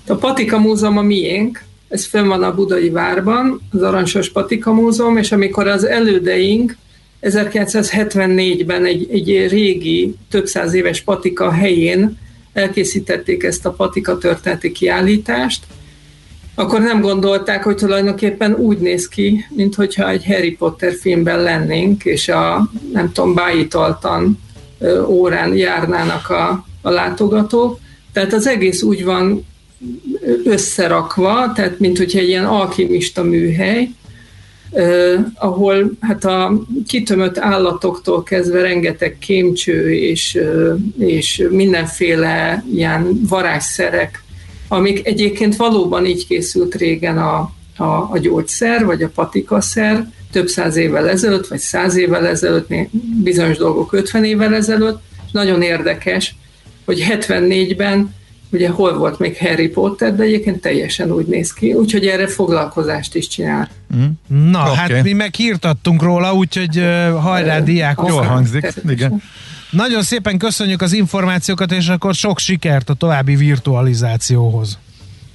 A 0.07 0.15
Patika 0.15 0.59
Múzeum 0.59 0.99
a 0.99 1.03
miénk, 1.03 1.65
ez 1.89 2.07
fönn 2.07 2.27
van 2.27 2.43
a 2.43 2.55
Budai 2.55 2.91
Várban, 2.91 3.61
az 3.73 3.83
Arancsos 3.83 4.31
Patika 4.31 4.73
Múzeum, 4.73 5.17
és 5.17 5.33
amikor 5.33 5.67
az 5.67 5.87
elődeink 5.87 6.77
1974-ben 7.23 8.85
egy, 8.85 9.09
egy 9.11 9.49
régi, 9.49 10.15
több 10.31 10.47
száz 10.47 10.73
éves 10.73 11.01
patika 11.01 11.53
helyén 11.53 12.19
elkészítették 12.53 13.43
ezt 13.43 13.67
a 13.67 13.71
patika 13.71 14.19
történeti 14.19 14.73
kiállítást, 14.73 15.65
akkor 16.61 16.81
nem 16.81 17.01
gondolták, 17.01 17.63
hogy 17.65 17.77
tulajdonképpen 17.77 18.55
úgy 18.55 18.79
néz 18.79 19.09
ki, 19.09 19.45
mint 19.49 19.75
hogyha 19.75 20.11
egy 20.11 20.25
Harry 20.25 20.53
Potter 20.53 20.93
filmben 21.01 21.43
lennénk, 21.43 22.05
és 22.05 22.29
a, 22.29 22.71
nem 22.93 23.13
tudom, 23.13 23.35
bájítaltan 23.35 24.39
órán 25.07 25.57
járnának 25.57 26.31
a, 26.31 26.65
a 26.83 26.91
látogatók. 26.91 27.79
Tehát 28.13 28.33
az 28.33 28.47
egész 28.47 28.83
úgy 28.83 29.05
van 29.05 29.47
összerakva, 30.45 31.53
tehát 31.55 31.79
mint 31.79 31.99
hogyha 31.99 32.19
egy 32.19 32.29
ilyen 32.29 32.45
alkimista 32.45 33.23
műhely, 33.23 33.89
Uh, 34.73 35.15
ahol 35.35 35.91
hát 36.01 36.25
a 36.25 36.63
kitömött 36.87 37.39
állatoktól 37.39 38.23
kezdve 38.23 38.61
rengeteg 38.61 39.17
kémcső 39.19 39.95
és, 39.95 40.39
és 40.99 41.47
mindenféle 41.51 42.65
ilyen 42.75 43.21
varázsszerek, 43.29 44.23
amik 44.73 45.07
egyébként 45.07 45.57
valóban 45.57 46.07
így 46.07 46.27
készült 46.27 46.75
régen 46.75 47.19
a, 47.19 47.53
a, 47.77 47.85
a 47.85 48.19
gyógyszer, 48.19 48.85
vagy 48.85 49.03
a 49.03 49.09
patikaszer, 49.09 50.09
több 50.33 50.49
száz 50.49 50.77
évvel 50.77 51.09
ezelőtt, 51.09 51.47
vagy 51.47 51.59
száz 51.59 51.97
évvel 51.97 52.27
ezelőtt, 52.27 52.75
bizonyos 53.23 53.57
dolgok 53.57 53.93
50 53.93 54.25
évvel 54.25 54.55
ezelőtt. 54.55 55.03
Nagyon 55.33 55.63
érdekes, 55.63 56.35
hogy 56.85 57.07
74-ben 57.11 58.15
ugye 58.51 58.69
hol 58.69 58.99
volt 58.99 59.19
még 59.19 59.39
Harry 59.39 59.69
Potter, 59.69 60.15
de 60.15 60.23
egyébként 60.23 60.61
teljesen 60.61 61.13
úgy 61.13 61.27
néz 61.27 61.53
ki, 61.53 61.73
úgyhogy 61.73 62.07
erre 62.07 62.27
foglalkozást 62.27 63.15
is 63.15 63.29
csinál. 63.29 63.69
Mm. 63.97 64.05
Na, 64.51 64.61
okay. 64.61 64.75
hát 64.75 65.03
mi 65.03 65.13
meg 65.13 65.35
hírtattunk 65.35 66.03
róla, 66.03 66.35
úgyhogy 66.35 66.79
uh, 66.79 67.23
hajrá 67.23 67.61
diákok. 67.61 68.09
Jól 68.09 68.23
hangzik, 68.23 68.73
igen. 68.89 69.23
Nagyon 69.71 70.03
szépen 70.03 70.39
köszönjük 70.39 70.83
az 70.83 70.93
információkat, 70.93 71.73
és 71.73 71.89
akkor 71.89 72.15
sok 72.15 72.39
sikert 72.39 72.91
a 72.91 72.95
további 72.95 73.37
virtualizációhoz. 73.37 74.79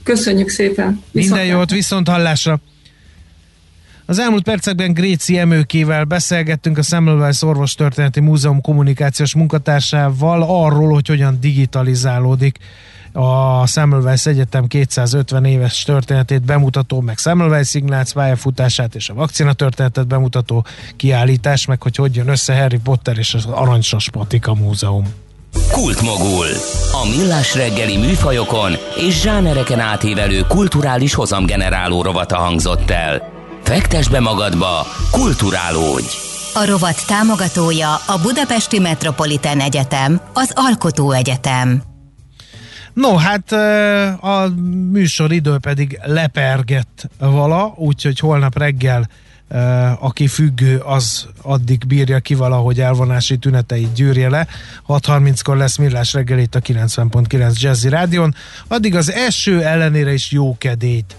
Köszönjük 0.03 0.49
szépen. 0.49 1.03
Viszont 1.11 1.35
Minden 1.35 1.55
jót, 1.57 1.71
viszont 1.71 2.07
hallásra. 2.07 2.59
Az 4.05 4.19
elmúlt 4.19 4.43
percekben 4.43 4.93
Gréci 4.93 5.37
Emőkével 5.37 6.03
beszélgettünk 6.03 6.77
a 6.77 6.81
Semmelweis 6.81 7.41
Orvostörténeti 7.41 8.19
Múzeum 8.19 8.61
kommunikációs 8.61 9.35
munkatársával 9.35 10.41
arról, 10.41 10.93
hogy 10.93 11.07
hogyan 11.07 11.37
digitalizálódik 11.39 12.57
a 13.15 13.65
Semmelweis 13.67 14.25
Egyetem 14.25 14.67
250 14.67 15.45
éves 15.45 15.83
történetét 15.83 16.41
bemutató, 16.41 17.01
meg 17.01 17.17
Semmelweis 17.17 17.73
Ignác 17.73 18.11
pályafutását 18.11 18.95
és 18.95 19.09
a 19.09 19.13
vakcina 19.13 19.53
történetet 19.53 20.07
bemutató 20.07 20.65
kiállítás, 20.95 21.65
meg 21.65 21.81
hogy 21.81 21.95
hogy 21.95 22.15
jön 22.15 22.27
össze 22.27 22.55
Harry 22.55 22.77
Potter 22.77 23.17
és 23.17 23.33
az 23.33 23.45
Arancsas 23.45 24.09
Patika 24.09 24.53
Múzeum. 24.53 25.13
Kultmogul. 25.71 26.47
A 26.91 27.17
millás 27.17 27.55
reggeli 27.55 27.97
műfajokon 27.97 28.71
és 28.95 29.21
zsánereken 29.21 29.79
átívelő 29.79 30.41
kulturális 30.47 31.13
hozamgeneráló 31.13 32.01
rovata 32.01 32.37
hangzott 32.37 32.89
el. 32.89 33.21
Fektes 33.63 34.07
be 34.07 34.19
magadba, 34.19 34.85
kulturálódj! 35.11 36.07
A 36.53 36.65
rovat 36.65 37.07
támogatója 37.07 37.93
a 37.93 38.19
Budapesti 38.21 38.79
Metropolitán 38.79 39.59
Egyetem, 39.59 40.21
az 40.33 40.51
Alkotó 40.55 41.11
Egyetem. 41.11 41.94
No, 42.95 43.15
hát 43.15 43.51
a 44.21 44.53
műsor 44.91 45.31
idő 45.31 45.57
pedig 45.57 45.99
lepergett 46.03 47.09
vala, 47.19 47.73
úgyhogy 47.77 48.19
holnap 48.19 48.57
reggel 48.57 49.09
aki 49.99 50.27
függő, 50.27 50.77
az 50.77 51.27
addig 51.41 51.87
bírja 51.87 52.19
ki 52.19 52.33
valahogy 52.33 52.79
elvonási 52.79 53.37
tüneteit 53.37 53.93
gyűrje 53.93 54.29
le. 54.29 54.47
6.30-kor 54.87 55.57
lesz 55.57 55.77
Millás 55.77 56.13
reggel 56.13 56.39
itt 56.39 56.55
a 56.55 56.59
90.9 56.59 57.59
Jazzy 57.59 57.89
Rádion. 57.89 58.35
Addig 58.67 58.95
az 58.95 59.11
eső 59.11 59.63
ellenére 59.63 60.13
is 60.13 60.31
jó 60.31 60.57
kedét 60.57 61.15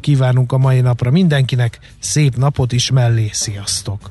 kívánunk 0.00 0.52
a 0.52 0.58
mai 0.58 0.80
napra 0.80 1.10
mindenkinek. 1.10 1.78
Szép 1.98 2.36
napot 2.36 2.72
is 2.72 2.90
mellé, 2.90 3.30
sziasztok! 3.32 4.10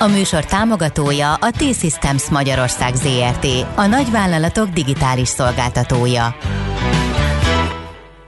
A 0.00 0.06
műsor 0.06 0.44
támogatója 0.44 1.34
a 1.34 1.50
T-Systems 1.50 2.28
Magyarország 2.28 2.94
ZRT, 2.94 3.46
a 3.74 3.86
nagyvállalatok 3.86 4.68
digitális 4.68 5.28
szolgáltatója. 5.28 6.34